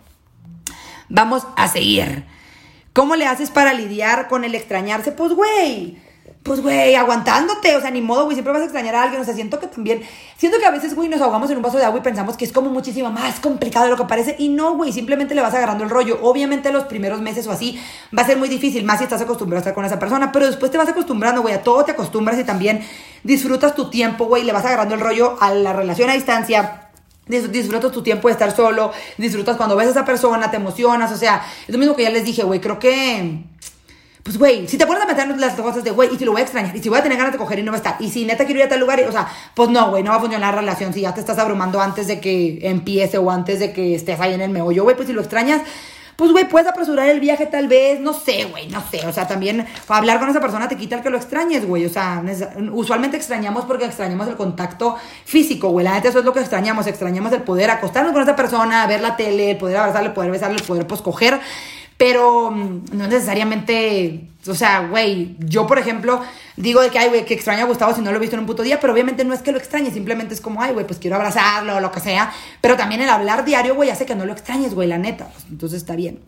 Vamos 1.12 1.46
a 1.58 1.68
seguir. 1.68 2.24
¿Cómo 2.94 3.18
le 3.18 3.28
haces 3.28 3.52
para 3.52 3.74
lidiar 3.74 4.30
con 4.30 4.46
el 4.46 4.56
extrañarse? 4.56 5.12
Pues, 5.12 5.34
güey, 5.34 5.98
pues, 6.42 6.62
güey, 6.62 6.96
aguantándote, 6.96 7.76
o 7.76 7.82
sea, 7.82 7.92
ni 7.92 8.00
modo, 8.00 8.24
güey, 8.24 8.36
siempre 8.36 8.54
vas 8.54 8.62
a 8.62 8.66
extrañar 8.66 8.96
a 8.96 9.04
alguien, 9.04 9.22
o 9.22 9.26
sea, 9.26 9.34
siento 9.34 9.60
que 9.60 9.68
también, 9.68 10.02
siento 10.38 10.58
que 10.58 10.66
a 10.66 10.72
veces, 10.72 10.96
güey, 10.96 11.10
nos 11.10 11.20
ahogamos 11.20 11.52
en 11.52 11.58
un 11.58 11.64
vaso 11.64 11.78
de 11.78 11.84
agua 11.84 12.00
y 12.00 12.02
pensamos 12.02 12.38
que 12.38 12.46
es 12.46 12.54
como 12.54 12.70
muchísimo 12.70 13.12
más 13.12 13.42
complicado 13.42 13.86
de 13.86 13.92
lo 13.92 13.98
que 13.98 14.06
parece, 14.06 14.38
y 14.40 14.48
no, 14.48 14.76
güey, 14.76 14.94
simplemente 14.94 15.36
le 15.36 15.42
vas 15.42 15.54
agarrando 15.54 15.84
el 15.84 15.90
rollo. 15.90 16.20
Obviamente 16.22 16.72
los 16.72 16.86
primeros 16.86 17.20
meses 17.22 17.46
o 17.46 17.52
así 17.52 17.78
va 18.18 18.24
a 18.24 18.26
ser 18.26 18.38
muy 18.38 18.48
difícil, 18.48 18.86
más 18.86 19.00
si 19.00 19.04
estás 19.04 19.22
acostumbrado 19.22 19.58
a 19.58 19.62
estar 19.62 19.74
con 19.74 19.84
esa 19.84 20.00
persona, 20.00 20.32
pero 20.32 20.48
después 20.48 20.72
te 20.72 20.78
vas 20.78 20.88
acostumbrando, 20.88 21.42
güey, 21.42 21.54
a 21.54 21.62
todo 21.62 21.84
te 21.84 21.92
acostumbras 21.92 22.40
y 22.40 22.46
también 22.46 22.88
disfrutas 23.24 23.76
tu 23.76 23.90
tiempo, 23.90 24.26
güey, 24.26 24.46
le 24.46 24.54
vas 24.54 24.64
agarrando 24.64 24.96
el 24.96 25.02
rollo 25.02 25.36
a 25.42 25.54
la 25.54 25.74
relación 25.74 26.10
a 26.10 26.14
distancia 26.14 26.91
disfrutas 27.28 27.92
tu 27.92 28.02
tiempo 28.02 28.28
de 28.28 28.34
estar 28.34 28.56
solo, 28.56 28.92
disfrutas 29.18 29.58
cuando 29.58 29.76
ves 29.76 29.88
a 29.88 29.92
esa 29.92 30.06
persona, 30.06 30.50
te 30.50 30.58
emocionas, 30.58 31.12
o 31.12 31.18
sea, 31.18 31.46
es 31.68 31.74
lo 31.74 31.80
mismo 31.80 31.96
que 31.96 32.04
ya 32.04 32.10
les 32.10 32.26
dije, 32.26 32.44
güey, 32.44 32.60
creo 32.60 32.80
que... 32.80 33.44
Pues, 34.24 34.38
güey, 34.38 34.68
si 34.68 34.78
te 34.78 34.86
pones 34.86 35.02
a 35.02 35.08
meter 35.08 35.28
las 35.40 35.56
cosas 35.56 35.84
de, 35.84 35.90
güey, 35.90 36.14
y 36.14 36.18
si 36.18 36.26
lo 36.26 36.32
voy 36.32 36.42
a 36.42 36.44
extrañar, 36.44 36.76
y 36.76 36.80
si 36.80 36.90
voy 36.90 37.00
a 37.00 37.04
tener 37.04 37.18
ganas 37.18 37.34
de 37.34 37.40
coger 37.40 37.58
y 37.58 37.64
no 37.64 37.72
va 37.72 37.78
a 37.78 37.80
estar, 37.80 37.96
y 38.00 38.08
si 38.12 38.24
neta 38.24 38.46
quiero 38.46 38.60
ir 38.60 38.68
a 38.68 38.70
tal 38.70 38.80
lugar, 38.80 39.04
o 39.08 39.12
sea, 39.12 39.28
pues 39.56 39.70
no, 39.70 39.90
güey, 39.90 40.04
no 40.04 40.12
va 40.12 40.18
a 40.18 40.20
funcionar 40.20 40.54
la 40.54 40.62
relación 40.62 40.94
si 40.94 41.02
ya 41.02 41.12
te 41.12 41.20
estás 41.20 41.40
abrumando 41.40 41.82
antes 41.82 42.06
de 42.06 42.20
que 42.20 42.60
empiece 42.62 43.18
o 43.18 43.32
antes 43.32 43.60
de 43.60 43.74
que 43.74 43.96
estés 43.96 44.20
ahí 44.20 44.36
en 44.36 44.42
el 44.42 44.52
meollo, 44.52 44.84
güey, 44.84 44.96
pues 44.96 45.08
si 45.08 45.14
lo 45.14 45.22
extrañas, 45.22 45.64
pues, 46.22 46.34
güey, 46.34 46.48
puedes 46.48 46.68
apresurar 46.68 47.10
el 47.10 47.20
viaje 47.20 47.48
tal 47.48 47.68
vez, 47.68 48.00
no 48.00 48.14
sé, 48.14 48.44
güey, 48.44 48.68
no 48.68 48.80
sé. 48.92 49.08
O 49.08 49.12
sea, 49.12 49.28
también 49.28 49.66
hablar 49.88 50.20
con 50.20 50.30
esa 50.30 50.40
persona 50.40 50.68
te 50.68 50.78
quita 50.78 50.98
el 50.98 51.02
que 51.02 51.10
lo 51.10 51.18
extrañes, 51.18 51.66
güey. 51.66 51.84
O 51.84 51.90
sea, 51.90 52.24
usualmente 52.74 53.18
extrañamos 53.18 53.66
porque 53.66 53.86
extrañamos 53.86 54.28
el 54.28 54.36
contacto 54.36 54.98
físico, 55.26 55.70
güey. 55.70 55.84
La 55.84 55.94
gente 55.94 56.10
eso 56.10 56.20
es 56.20 56.26
lo 56.26 56.32
que 56.32 56.40
extrañamos. 56.42 56.86
Extrañamos 56.86 57.34
el 57.34 57.42
poder 57.42 57.72
acostarnos 57.72 58.14
con 58.14 58.22
esa 58.22 58.36
persona, 58.36 58.86
ver 58.86 59.02
la 59.02 59.16
tele, 59.16 59.50
el 59.50 59.58
poder 59.58 59.78
abrazarle, 59.78 60.10
el 60.10 60.14
poder 60.14 60.30
besarle, 60.30 60.58
el 60.58 60.64
poder, 60.64 60.86
pues, 60.86 61.02
coger. 61.02 61.40
Pero 61.98 62.52
mm, 62.52 62.84
no 62.92 63.08
necesariamente, 63.08 64.30
o 64.48 64.56
sea, 64.56 64.88
güey, 64.88 65.36
yo, 65.40 65.68
por 65.68 65.78
ejemplo, 65.78 66.22
digo 66.56 66.82
de 66.82 66.90
que, 66.90 67.00
ay, 67.00 67.10
güey, 67.10 67.26
que 67.26 67.34
extraño 67.34 67.64
a 67.64 67.68
Gustavo 67.68 67.94
si 67.94 68.02
no 68.02 68.12
lo 68.12 68.18
he 68.18 68.20
visto 68.20 68.36
en 68.36 68.42
un 68.42 68.48
puto 68.48 68.64
día, 68.64 68.80
pero 68.80 68.94
obviamente 68.94 69.24
no 69.24 69.34
es 69.34 69.42
que 69.42 69.52
lo 69.52 69.58
extrañe, 69.58 69.92
simplemente 69.92 70.34
es 70.34 70.42
como, 70.42 70.62
ay, 70.62 70.74
güey, 70.74 70.86
pues 70.88 71.00
quiero 71.00 71.16
abrazarlo 71.16 71.76
o 71.76 71.80
lo 71.80 71.92
que 71.92 72.00
sea. 72.00 72.32
Pero 72.60 72.76
también 72.76 73.02
el 73.02 73.10
hablar 73.10 73.46
diario, 73.46 73.76
güey, 73.76 73.90
hace 73.90 74.06
que 74.06 74.16
no 74.16 74.26
lo 74.26 74.34
extrañes, 74.34 74.74
güey, 74.74 74.88
la 74.88 74.98
neta. 74.98 75.32
Entonces 75.50 75.78
está 75.78 75.96
bien. 75.96 76.22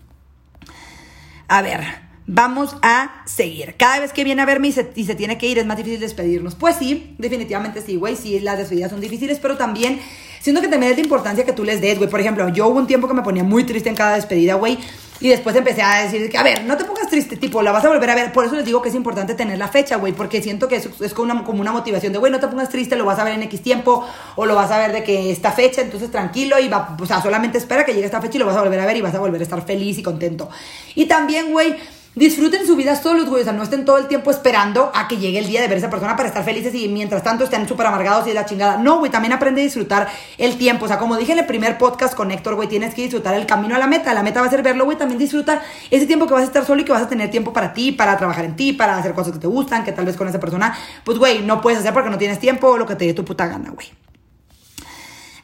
A 1.48 1.62
ver, 1.62 1.82
vamos 2.26 2.76
a 2.82 3.24
seguir. 3.26 3.76
Cada 3.78 4.00
vez 4.00 4.14
que 4.14 4.24
viene 4.24 4.42
a 4.42 4.46
verme 4.46 4.70
y 4.70 4.72
se, 4.72 4.92
y 4.96 5.06
se 5.06 5.16
tiene 5.16 5.38
que 5.38 5.48
ir, 5.48 5.58
es 5.58 5.66
más 5.66 5.78
difícil 5.78 6.00
despedirnos. 6.00 6.56
Pues 6.56 6.76
sí, 6.76 7.16
definitivamente 7.18 7.82
sí, 7.82 7.96
güey, 7.96 8.16
sí, 8.16 8.40
las 8.40 8.58
despedidas 8.58 8.92
son 8.92 9.02
difíciles, 9.02 9.40
pero 9.40 9.58
también 9.58 10.00
siento 10.40 10.62
que 10.62 10.68
también 10.68 10.92
es 10.92 10.98
de 10.98 11.04
importancia 11.04 11.46
que 11.46 11.54
tú 11.54 11.64
les 11.64 11.82
des, 11.82 11.98
güey. 11.98 12.10
Por 12.10 12.20
ejemplo, 12.20 12.48
yo 12.50 12.68
hubo 12.68 12.78
un 12.78 12.88
tiempo 12.88 13.08
que 13.08 13.14
me 13.14 13.24
ponía 13.24 13.44
muy 13.44 13.66
triste 13.66 13.90
en 13.90 13.96
cada 13.96 14.16
despedida, 14.16 14.56
güey. 14.56 14.78
Y 15.24 15.30
después 15.30 15.56
empecé 15.56 15.82
a 15.82 16.04
decir 16.04 16.30
que, 16.30 16.38
a 16.38 16.44
ver, 16.44 16.66
no 16.66 16.76
te 16.76 16.84
pongas 16.84 17.08
triste, 17.08 17.38
tipo, 17.38 17.62
la 17.62 17.72
vas 17.72 17.86
a 17.86 17.88
volver 17.88 18.10
a 18.10 18.14
ver. 18.14 18.34
Por 18.34 18.44
eso 18.44 18.56
les 18.56 18.66
digo 18.66 18.82
que 18.82 18.90
es 18.90 18.96
importante 18.96 19.36
tener 19.36 19.58
la 19.58 19.70
fecha, 19.70 19.96
güey, 19.96 20.12
porque 20.12 20.42
siento 20.42 20.68
que 20.68 20.76
es, 20.76 20.90
es 21.00 21.14
como, 21.14 21.32
una, 21.32 21.46
como 21.46 21.62
una 21.62 21.72
motivación 21.72 22.12
de, 22.12 22.20
güey, 22.20 22.30
no 22.30 22.42
te 22.42 22.48
pongas 22.50 22.68
triste, 22.68 22.98
lo 22.98 23.06
vas 23.06 23.20
a 23.20 23.24
ver 23.24 23.36
en 23.36 23.44
X 23.44 23.62
tiempo, 23.62 24.06
o 24.36 24.46
lo 24.46 24.54
vas 24.54 24.70
a 24.70 24.78
ver 24.78 24.92
de 24.92 25.02
que 25.02 25.32
esta 25.32 25.54
fecha, 25.54 25.82
entonces 25.82 26.12
tranquilo, 26.12 26.60
y 26.60 26.68
va, 26.68 26.98
o 27.00 27.06
sea, 27.06 27.22
solamente 27.22 27.58
espera 27.58 27.86
que 27.86 27.94
llegue 27.94 28.06
esta 28.06 28.20
fecha 28.20 28.36
y 28.36 28.40
lo 28.40 28.48
vas 28.48 28.58
a 28.58 28.64
volver 28.64 28.82
a 28.82 28.86
ver 28.86 28.98
y 28.98 29.02
vas 29.02 29.16
a 29.16 29.20
volver 29.20 29.40
a 29.40 29.46
estar 29.46 29.66
feliz 29.66 29.98
y 29.98 30.04
contento. 30.04 30.50
Y 30.94 31.06
también, 31.06 31.54
güey, 31.54 31.78
Disfruten 32.16 32.68
su 32.68 32.76
vida 32.76 32.96
solos, 32.96 33.28
güey. 33.28 33.42
O 33.42 33.44
sea, 33.44 33.54
no 33.54 33.64
estén 33.64 33.86
todo 33.86 33.98
el 33.98 34.08
tiempo 34.08 34.30
esperando 34.30 34.92
a 34.94 35.08
que 35.08 35.18
llegue 35.18 35.40
el 35.40 35.48
día 35.48 35.62
de 35.62 35.68
ver 35.68 35.78
a 35.78 35.80
esa 35.80 35.90
persona 35.90 36.16
para 36.16 36.28
estar 36.28 36.44
felices 36.44 36.76
y 36.76 36.88
mientras 36.88 37.24
tanto 37.24 37.44
estén 37.44 37.68
súper 37.68 37.88
amargados 37.88 38.28
y 38.28 38.34
la 38.34 38.46
chingada. 38.46 38.78
No, 38.78 39.00
güey, 39.00 39.10
también 39.10 39.34
aprende 39.34 39.62
a 39.62 39.64
disfrutar 39.64 40.08
el 40.38 40.58
tiempo. 40.60 40.86
O 40.86 40.88
sea, 40.88 41.00
como 41.00 41.18
dije 41.18 41.32
en 41.32 41.40
el 41.40 41.48
primer 41.48 41.80
podcast 41.80 42.14
con 42.14 42.30
Héctor, 42.30 42.54
güey, 42.54 42.68
tienes 42.68 42.94
que 42.94 43.02
disfrutar 43.02 43.34
el 43.34 43.48
camino 43.48 43.76
a 43.76 43.80
la 43.80 43.88
meta. 43.88 44.14
La 44.14 44.22
meta 44.22 44.42
va 44.42 44.48
a 44.48 44.50
ser 44.52 44.62
verlo, 44.62 44.86
güey. 44.86 44.96
También 44.96 45.18
disfruta 45.18 45.64
ese 45.90 46.06
tiempo 46.06 46.28
que 46.28 46.34
vas 46.34 46.44
a 46.44 46.46
estar 46.46 46.66
solo 46.66 46.82
y 46.82 46.86
que 46.86 46.92
vas 46.92 47.02
a 47.02 47.10
tener 47.10 47.32
tiempo 47.32 47.52
para 47.52 47.74
ti, 47.74 47.92
para 47.92 48.16
trabajar 48.16 48.46
en 48.46 48.56
ti, 48.56 48.74
para 48.74 48.96
hacer 48.96 49.14
cosas 49.14 49.34
que 49.34 49.40
te 49.40 49.48
gustan, 49.48 49.84
que 49.84 49.92
tal 49.92 50.06
vez 50.06 50.16
con 50.16 50.28
esa 50.28 50.40
persona, 50.40 50.78
pues, 51.04 51.18
güey, 51.18 51.42
no 51.42 51.62
puedes 51.62 51.80
hacer 51.80 51.94
porque 51.94 52.12
no 52.12 52.20
tienes 52.20 52.38
tiempo 52.38 52.68
o 52.68 52.78
lo 52.78 52.86
que 52.86 52.96
te 52.96 53.06
dé 53.06 53.16
tu 53.16 53.26
puta 53.26 53.48
gana, 53.48 53.72
güey. 53.72 53.88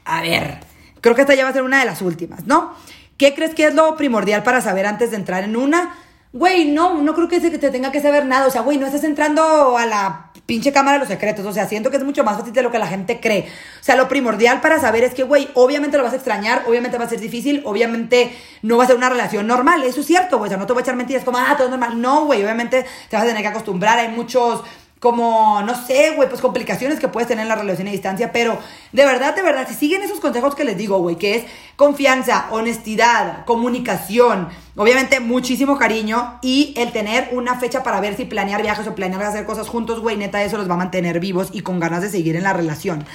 A 0.05 0.21
ver, 0.21 0.59
creo 1.01 1.15
que 1.15 1.21
esta 1.21 1.33
ya 1.33 1.45
va 1.45 1.49
a 1.49 1.53
ser 1.53 1.63
una 1.63 1.79
de 1.79 1.85
las 1.85 2.03
últimas, 2.03 2.45
¿no? 2.45 2.75
¿Qué 3.17 3.33
crees 3.33 3.55
que 3.55 3.65
es 3.65 3.73
lo 3.73 3.97
primordial 3.97 4.43
para 4.43 4.61
saber 4.61 4.85
antes 4.85 5.09
de 5.09 5.17
entrar 5.17 5.43
en 5.43 5.55
una? 5.55 5.95
Güey, 6.31 6.69
no, 6.69 7.01
no 7.01 7.15
creo 7.15 7.27
que 7.27 7.39
te 7.39 7.71
tenga 7.71 7.91
que 7.91 8.01
saber 8.01 8.25
nada. 8.25 8.45
O 8.45 8.51
sea, 8.51 8.61
güey, 8.61 8.77
no 8.77 8.85
estás 8.85 9.03
entrando 9.03 9.77
a 9.77 9.85
la 9.87 10.31
pinche 10.45 10.71
cámara 10.71 10.93
de 10.93 10.99
los 10.99 11.07
secretos. 11.07 11.43
O 11.45 11.53
sea, 11.53 11.67
siento 11.67 11.89
que 11.89 11.97
es 11.97 12.03
mucho 12.03 12.23
más 12.23 12.37
fácil 12.37 12.53
de 12.53 12.61
lo 12.61 12.71
que 12.71 12.77
la 12.77 12.85
gente 12.85 13.19
cree. 13.19 13.47
O 13.81 13.83
sea, 13.83 13.95
lo 13.95 14.07
primordial 14.07 14.61
para 14.61 14.79
saber 14.79 15.03
es 15.03 15.15
que, 15.15 15.23
güey, 15.23 15.49
obviamente 15.55 15.97
lo 15.97 16.03
vas 16.03 16.13
a 16.13 16.17
extrañar, 16.17 16.63
obviamente 16.67 16.99
va 16.99 17.05
a 17.05 17.09
ser 17.09 17.19
difícil, 17.19 17.63
obviamente 17.65 18.35
no 18.61 18.77
va 18.77 18.83
a 18.83 18.87
ser 18.87 18.95
una 18.95 19.09
relación 19.09 19.47
normal. 19.47 19.83
Eso 19.83 20.01
es 20.01 20.05
cierto, 20.05 20.37
güey. 20.37 20.49
O 20.49 20.49
sea, 20.49 20.57
no 20.57 20.67
te 20.67 20.73
voy 20.73 20.81
a 20.81 20.83
echar 20.83 20.95
mentiras 20.95 21.23
como, 21.23 21.39
ah, 21.39 21.55
todo 21.57 21.65
es 21.65 21.71
normal. 21.71 21.99
No, 21.99 22.25
güey, 22.25 22.43
obviamente 22.43 22.85
te 23.09 23.15
vas 23.15 23.25
a 23.25 23.27
tener 23.27 23.41
que 23.41 23.47
acostumbrar. 23.47 23.97
Hay 23.97 24.09
muchos 24.09 24.63
como, 24.99 25.61
no 25.61 25.75
sé, 25.75 26.11
güey, 26.15 26.27
pues 26.27 26.41
complicaciones 26.41 26.99
que 26.99 27.07
puedes 27.07 27.27
tener 27.27 27.43
en 27.43 27.49
la 27.49 27.55
relación 27.55 27.87
a 27.87 27.91
distancia, 27.91 28.33
pero 28.33 28.57
de 28.91 29.05
verdad, 29.05 29.33
de 29.33 29.41
verdad, 29.41 29.65
si 29.67 29.73
siguen 29.73 30.01
esos 30.01 30.19
consejos 30.19 30.55
que 30.55 30.65
les 30.65 30.77
digo, 30.77 30.99
güey, 30.99 31.15
que 31.15 31.35
es 31.35 31.45
confianza, 31.77 32.47
honestidad, 32.51 33.45
comunicación, 33.45 34.49
obviamente 34.75 35.21
muchísimo 35.21 35.77
cariño 35.77 36.39
y 36.41 36.73
el 36.75 36.91
tener 36.91 37.29
una 37.31 37.57
fecha 37.57 37.81
para 37.81 38.01
ver 38.01 38.17
si 38.17 38.25
planear 38.25 38.61
viajes 38.61 38.87
o 38.87 38.95
planear 38.95 39.23
hacer 39.23 39.45
cosas 39.45 39.69
juntos, 39.69 40.01
güey, 40.01 40.17
neta, 40.17 40.43
eso 40.43 40.57
los 40.57 40.69
va 40.69 40.73
a 40.73 40.77
mantener 40.77 41.21
vivos 41.21 41.49
y 41.53 41.61
con 41.61 41.79
ganas 41.79 42.01
de 42.01 42.09
seguir 42.09 42.35
en 42.35 42.43
la 42.43 42.51
relación. 42.51 43.05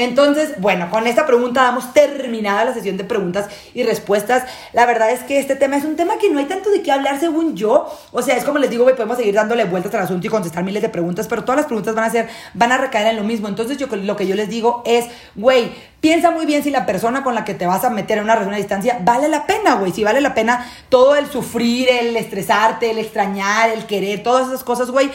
Entonces, 0.00 0.54
bueno, 0.56 0.88
con 0.88 1.06
esta 1.06 1.26
pregunta 1.26 1.60
damos 1.62 1.92
terminada 1.92 2.64
la 2.64 2.72
sesión 2.72 2.96
de 2.96 3.04
preguntas 3.04 3.50
y 3.74 3.82
respuestas. 3.82 4.44
La 4.72 4.86
verdad 4.86 5.10
es 5.10 5.20
que 5.20 5.38
este 5.38 5.56
tema 5.56 5.76
es 5.76 5.84
un 5.84 5.96
tema 5.96 6.16
que 6.16 6.30
no 6.30 6.38
hay 6.38 6.46
tanto 6.46 6.70
de 6.70 6.80
qué 6.80 6.90
hablar 6.90 7.20
según 7.20 7.54
yo. 7.54 7.86
O 8.10 8.22
sea, 8.22 8.38
es 8.38 8.44
como 8.44 8.58
les 8.58 8.70
digo, 8.70 8.86
podemos 8.86 9.18
seguir 9.18 9.34
dándole 9.34 9.66
vueltas 9.66 9.94
al 9.94 10.00
asunto 10.00 10.26
y 10.26 10.30
contestar 10.30 10.64
miles 10.64 10.80
de 10.80 10.88
preguntas, 10.88 11.28
pero 11.28 11.44
todas 11.44 11.58
las 11.58 11.66
preguntas 11.66 11.94
van 11.94 12.04
a 12.04 12.10
ser, 12.10 12.30
van 12.54 12.72
a 12.72 12.78
recaer 12.78 13.08
en 13.08 13.16
lo 13.16 13.24
mismo. 13.24 13.46
Entonces, 13.46 13.76
yo 13.76 13.88
lo 13.94 14.16
que 14.16 14.26
yo 14.26 14.34
les 14.34 14.48
digo 14.48 14.82
es, 14.86 15.04
güey, 15.34 15.70
piensa 16.00 16.30
muy 16.30 16.46
bien 16.46 16.62
si 16.62 16.70
la 16.70 16.86
persona 16.86 17.22
con 17.22 17.34
la 17.34 17.44
que 17.44 17.52
te 17.52 17.66
vas 17.66 17.84
a 17.84 17.90
meter 17.90 18.16
en 18.16 18.24
una 18.24 18.36
relación 18.36 18.54
a 18.54 18.56
distancia 18.56 18.98
vale 19.02 19.28
la 19.28 19.46
pena, 19.46 19.74
güey. 19.74 19.92
Si 19.92 20.02
vale 20.02 20.22
la 20.22 20.32
pena 20.32 20.66
todo 20.88 21.14
el 21.14 21.26
sufrir, 21.26 21.90
el 21.90 22.16
estresarte, 22.16 22.90
el 22.90 22.98
extrañar, 22.98 23.68
el 23.68 23.84
querer, 23.84 24.22
todas 24.22 24.48
esas 24.48 24.64
cosas, 24.64 24.90
güey 24.90 25.10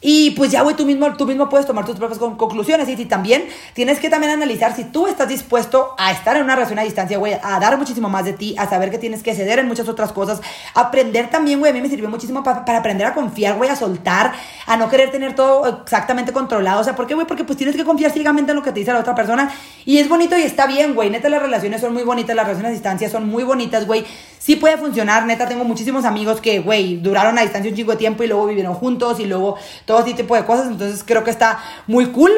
y 0.00 0.30
pues 0.32 0.50
ya, 0.50 0.62
güey, 0.62 0.76
tú 0.76 0.86
mismo, 0.86 1.12
tú 1.16 1.26
mismo 1.26 1.48
puedes 1.48 1.66
tomar 1.66 1.84
tus 1.84 1.96
propias 1.96 2.18
conclusiones. 2.18 2.88
Y, 2.88 3.04
también 3.06 3.48
tienes 3.72 3.98
que 4.00 4.10
también 4.10 4.32
analizar 4.32 4.74
si 4.76 4.84
tú 4.84 5.06
estás 5.06 5.28
dispuesto 5.28 5.94
a 5.98 6.12
estar 6.12 6.36
en 6.36 6.44
una 6.44 6.54
relación 6.54 6.78
a 6.78 6.82
distancia, 6.82 7.16
güey, 7.18 7.34
a 7.42 7.58
dar 7.58 7.78
muchísimo 7.78 8.08
más 8.08 8.24
de 8.24 8.32
ti, 8.32 8.54
a 8.58 8.68
saber 8.68 8.90
que 8.90 8.98
tienes 8.98 9.22
que 9.22 9.34
ceder 9.34 9.58
en 9.58 9.66
muchas 9.66 9.88
otras 9.88 10.12
cosas. 10.12 10.40
Aprender 10.74 11.30
también, 11.30 11.58
güey, 11.58 11.70
a 11.70 11.74
mí 11.74 11.80
me 11.80 11.88
sirvió 11.88 12.08
muchísimo 12.08 12.42
para 12.42 12.78
aprender 12.78 13.06
a 13.06 13.14
confiar, 13.14 13.56
güey, 13.56 13.70
a 13.70 13.76
soltar, 13.76 14.32
a 14.66 14.76
no 14.76 14.88
querer 14.88 15.10
tener 15.10 15.34
todo 15.34 15.82
exactamente 15.82 16.32
controlado. 16.32 16.80
O 16.80 16.84
sea, 16.84 16.94
¿por 16.94 17.06
qué, 17.06 17.14
güey? 17.14 17.26
Porque 17.26 17.44
pues 17.44 17.56
tienes 17.56 17.74
que 17.74 17.84
confiar 17.84 18.12
ciegamente 18.12 18.52
en 18.52 18.56
lo 18.56 18.62
que 18.62 18.72
te 18.72 18.80
dice 18.80 18.92
la 18.92 19.00
otra 19.00 19.14
persona. 19.14 19.50
Y 19.84 19.98
es 19.98 20.08
bonito 20.08 20.36
y 20.36 20.42
está 20.42 20.66
bien, 20.66 20.94
güey. 20.94 21.10
Neta, 21.10 21.28
las 21.28 21.42
relaciones 21.42 21.80
son 21.80 21.94
muy 21.94 22.02
bonitas, 22.02 22.36
las 22.36 22.46
relaciones 22.46 22.70
a 22.70 22.72
distancia 22.72 23.10
son 23.10 23.28
muy 23.28 23.42
bonitas, 23.44 23.86
güey. 23.86 24.04
Sí 24.38 24.56
puede 24.56 24.76
funcionar, 24.76 25.26
neta, 25.26 25.48
tengo 25.48 25.64
muchísimos 25.64 26.04
amigos 26.04 26.40
que, 26.40 26.60
güey, 26.60 26.96
duraron 26.96 27.38
a 27.38 27.42
distancia 27.42 27.70
un 27.70 27.76
chingo 27.76 27.92
de 27.92 27.98
tiempo 27.98 28.22
y 28.22 28.28
luego 28.28 28.46
vivieron 28.46 28.74
juntos 28.74 29.20
y 29.20 29.26
luego 29.26 29.56
todo 29.84 30.00
ese 30.00 30.14
tipo 30.14 30.34
de 30.36 30.44
cosas. 30.44 30.68
Entonces 30.68 31.04
creo 31.04 31.24
que 31.24 31.30
está 31.30 31.58
muy 31.86 32.06
cool. 32.06 32.32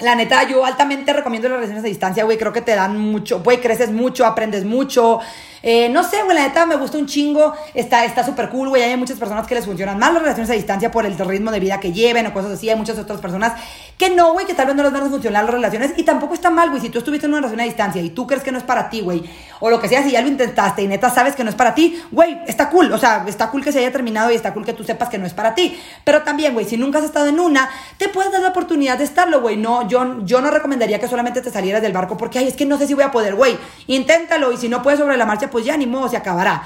La 0.00 0.14
neta, 0.14 0.46
yo 0.46 0.64
altamente 0.64 1.12
recomiendo 1.14 1.48
las 1.48 1.56
relaciones 1.56 1.84
a 1.84 1.88
distancia, 1.88 2.24
güey. 2.24 2.36
Creo 2.36 2.52
que 2.52 2.60
te 2.60 2.74
dan 2.74 2.98
mucho, 2.98 3.42
güey, 3.42 3.60
creces 3.60 3.90
mucho, 3.90 4.26
aprendes 4.26 4.64
mucho. 4.64 5.20
Eh, 5.68 5.88
no 5.88 6.04
sé, 6.04 6.22
güey, 6.22 6.36
la 6.36 6.46
neta 6.46 6.64
me 6.64 6.76
gusta 6.76 6.96
un 6.96 7.06
chingo. 7.06 7.52
Está 7.74 8.24
súper 8.24 8.48
cool, 8.50 8.68
güey. 8.68 8.84
Hay 8.84 8.96
muchas 8.96 9.18
personas 9.18 9.48
que 9.48 9.54
les 9.56 9.64
funcionan 9.64 9.98
mal 9.98 10.14
las 10.14 10.22
relaciones 10.22 10.48
a 10.50 10.52
distancia 10.52 10.92
por 10.92 11.04
el 11.04 11.18
ritmo 11.18 11.50
de 11.50 11.58
vida 11.58 11.80
que 11.80 11.92
lleven 11.92 12.24
o 12.28 12.32
cosas 12.32 12.52
así. 12.52 12.70
Hay 12.70 12.76
muchas 12.76 12.96
otras 13.00 13.20
personas 13.20 13.52
que 13.98 14.10
no, 14.10 14.32
güey, 14.32 14.46
que 14.46 14.54
tal 14.54 14.68
vez 14.68 14.76
no 14.76 14.84
les 14.84 14.92
van 14.92 15.10
funcionar 15.10 15.42
las 15.42 15.52
relaciones. 15.52 15.94
Y 15.96 16.04
tampoco 16.04 16.34
está 16.34 16.50
mal, 16.50 16.70
güey. 16.70 16.80
Si 16.80 16.88
tú 16.88 16.98
estuviste 16.98 17.26
en 17.26 17.32
una 17.32 17.40
relación 17.40 17.60
a 17.60 17.64
distancia 17.64 18.00
y 18.00 18.10
tú 18.10 18.28
crees 18.28 18.44
que 18.44 18.52
no 18.52 18.58
es 18.58 18.64
para 18.64 18.88
ti, 18.88 19.00
güey, 19.00 19.24
o 19.58 19.68
lo 19.68 19.80
que 19.80 19.88
sea, 19.88 20.04
si 20.04 20.12
ya 20.12 20.22
lo 20.22 20.28
intentaste 20.28 20.82
y 20.82 20.86
neta 20.86 21.10
sabes 21.10 21.34
que 21.34 21.42
no 21.42 21.50
es 21.50 21.56
para 21.56 21.74
ti, 21.74 22.00
güey, 22.12 22.38
está 22.46 22.70
cool. 22.70 22.92
O 22.92 22.98
sea, 22.98 23.24
está 23.26 23.50
cool 23.50 23.64
que 23.64 23.72
se 23.72 23.80
haya 23.80 23.90
terminado 23.90 24.30
y 24.30 24.36
está 24.36 24.54
cool 24.54 24.64
que 24.64 24.72
tú 24.72 24.84
sepas 24.84 25.08
que 25.08 25.18
no 25.18 25.26
es 25.26 25.34
para 25.34 25.56
ti. 25.56 25.76
Pero 26.04 26.22
también, 26.22 26.54
güey, 26.54 26.64
si 26.64 26.76
nunca 26.76 26.98
has 26.98 27.04
estado 27.04 27.26
en 27.26 27.40
una, 27.40 27.68
te 27.96 28.08
puedes 28.08 28.30
dar 28.30 28.40
la 28.40 28.50
oportunidad 28.50 28.98
de 28.98 29.04
estarlo, 29.04 29.40
güey. 29.40 29.56
No, 29.56 29.88
yo, 29.88 30.24
yo 30.24 30.40
no 30.40 30.52
recomendaría 30.52 31.00
que 31.00 31.08
solamente 31.08 31.40
te 31.40 31.50
salieras 31.50 31.82
del 31.82 31.92
barco 31.92 32.16
porque, 32.16 32.38
ay, 32.38 32.46
es 32.46 32.54
que 32.54 32.66
no 32.66 32.78
sé 32.78 32.86
si 32.86 32.94
voy 32.94 33.02
a 33.02 33.10
poder, 33.10 33.34
güey. 33.34 33.58
Inténtalo 33.88 34.52
y 34.52 34.58
si 34.58 34.68
no 34.68 34.84
puedes 34.84 35.00
sobre 35.00 35.16
la 35.16 35.26
marcha, 35.26 35.50
pues 35.56 35.64
ya 35.64 35.74
ni 35.78 35.86
modo, 35.86 36.06
se 36.06 36.18
acabará. 36.18 36.64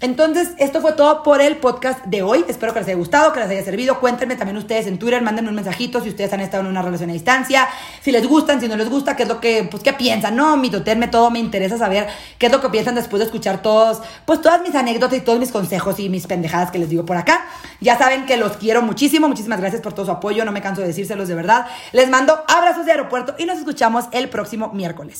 Entonces, 0.00 0.52
esto 0.56 0.80
fue 0.80 0.94
todo 0.94 1.22
por 1.22 1.42
el 1.42 1.58
podcast 1.58 2.02
de 2.06 2.22
hoy. 2.22 2.42
Espero 2.48 2.72
que 2.72 2.78
les 2.78 2.88
haya 2.88 2.96
gustado, 2.96 3.34
que 3.34 3.40
les 3.40 3.50
haya 3.50 3.62
servido. 3.62 4.00
Cuéntenme 4.00 4.34
también 4.34 4.56
ustedes 4.56 4.86
en 4.86 4.98
Twitter, 4.98 5.20
mándenme 5.20 5.50
un 5.50 5.56
mensajito 5.56 6.00
si 6.00 6.08
ustedes 6.08 6.32
han 6.32 6.40
estado 6.40 6.62
en 6.62 6.70
una 6.70 6.80
relación 6.80 7.10
a 7.10 7.12
distancia, 7.12 7.68
si 8.00 8.10
les 8.10 8.26
gustan, 8.26 8.62
si 8.62 8.66
no 8.66 8.76
les 8.76 8.88
gusta, 8.88 9.14
qué 9.14 9.24
es 9.24 9.28
lo 9.28 9.40
que, 9.40 9.68
pues, 9.70 9.82
qué 9.82 9.92
piensan, 9.92 10.36
¿no? 10.36 10.56
Mi 10.56 10.70
me 10.70 11.08
todo, 11.08 11.30
me 11.30 11.38
interesa 11.38 11.76
saber 11.76 12.08
qué 12.38 12.46
es 12.46 12.52
lo 12.52 12.62
que 12.62 12.70
piensan 12.70 12.94
después 12.94 13.20
de 13.20 13.26
escuchar 13.26 13.60
todos, 13.60 14.00
pues, 14.24 14.40
todas 14.40 14.62
mis 14.62 14.74
anécdotas 14.74 15.18
y 15.18 15.20
todos 15.20 15.38
mis 15.38 15.52
consejos 15.52 16.00
y 16.00 16.08
mis 16.08 16.26
pendejadas 16.26 16.70
que 16.70 16.78
les 16.78 16.88
digo 16.88 17.04
por 17.04 17.18
acá. 17.18 17.44
Ya 17.82 17.98
saben 17.98 18.24
que 18.24 18.38
los 18.38 18.56
quiero 18.56 18.80
muchísimo. 18.80 19.28
Muchísimas 19.28 19.60
gracias 19.60 19.82
por 19.82 19.92
todo 19.92 20.06
su 20.06 20.12
apoyo. 20.12 20.46
No 20.46 20.52
me 20.52 20.62
canso 20.62 20.80
de 20.80 20.86
decírselos 20.86 21.28
de 21.28 21.34
verdad. 21.34 21.66
Les 21.92 22.08
mando 22.08 22.42
abrazos 22.48 22.86
de 22.86 22.92
aeropuerto 22.92 23.34
y 23.36 23.44
nos 23.44 23.58
escuchamos 23.58 24.06
el 24.12 24.30
próximo 24.30 24.70
miércoles. 24.72 25.18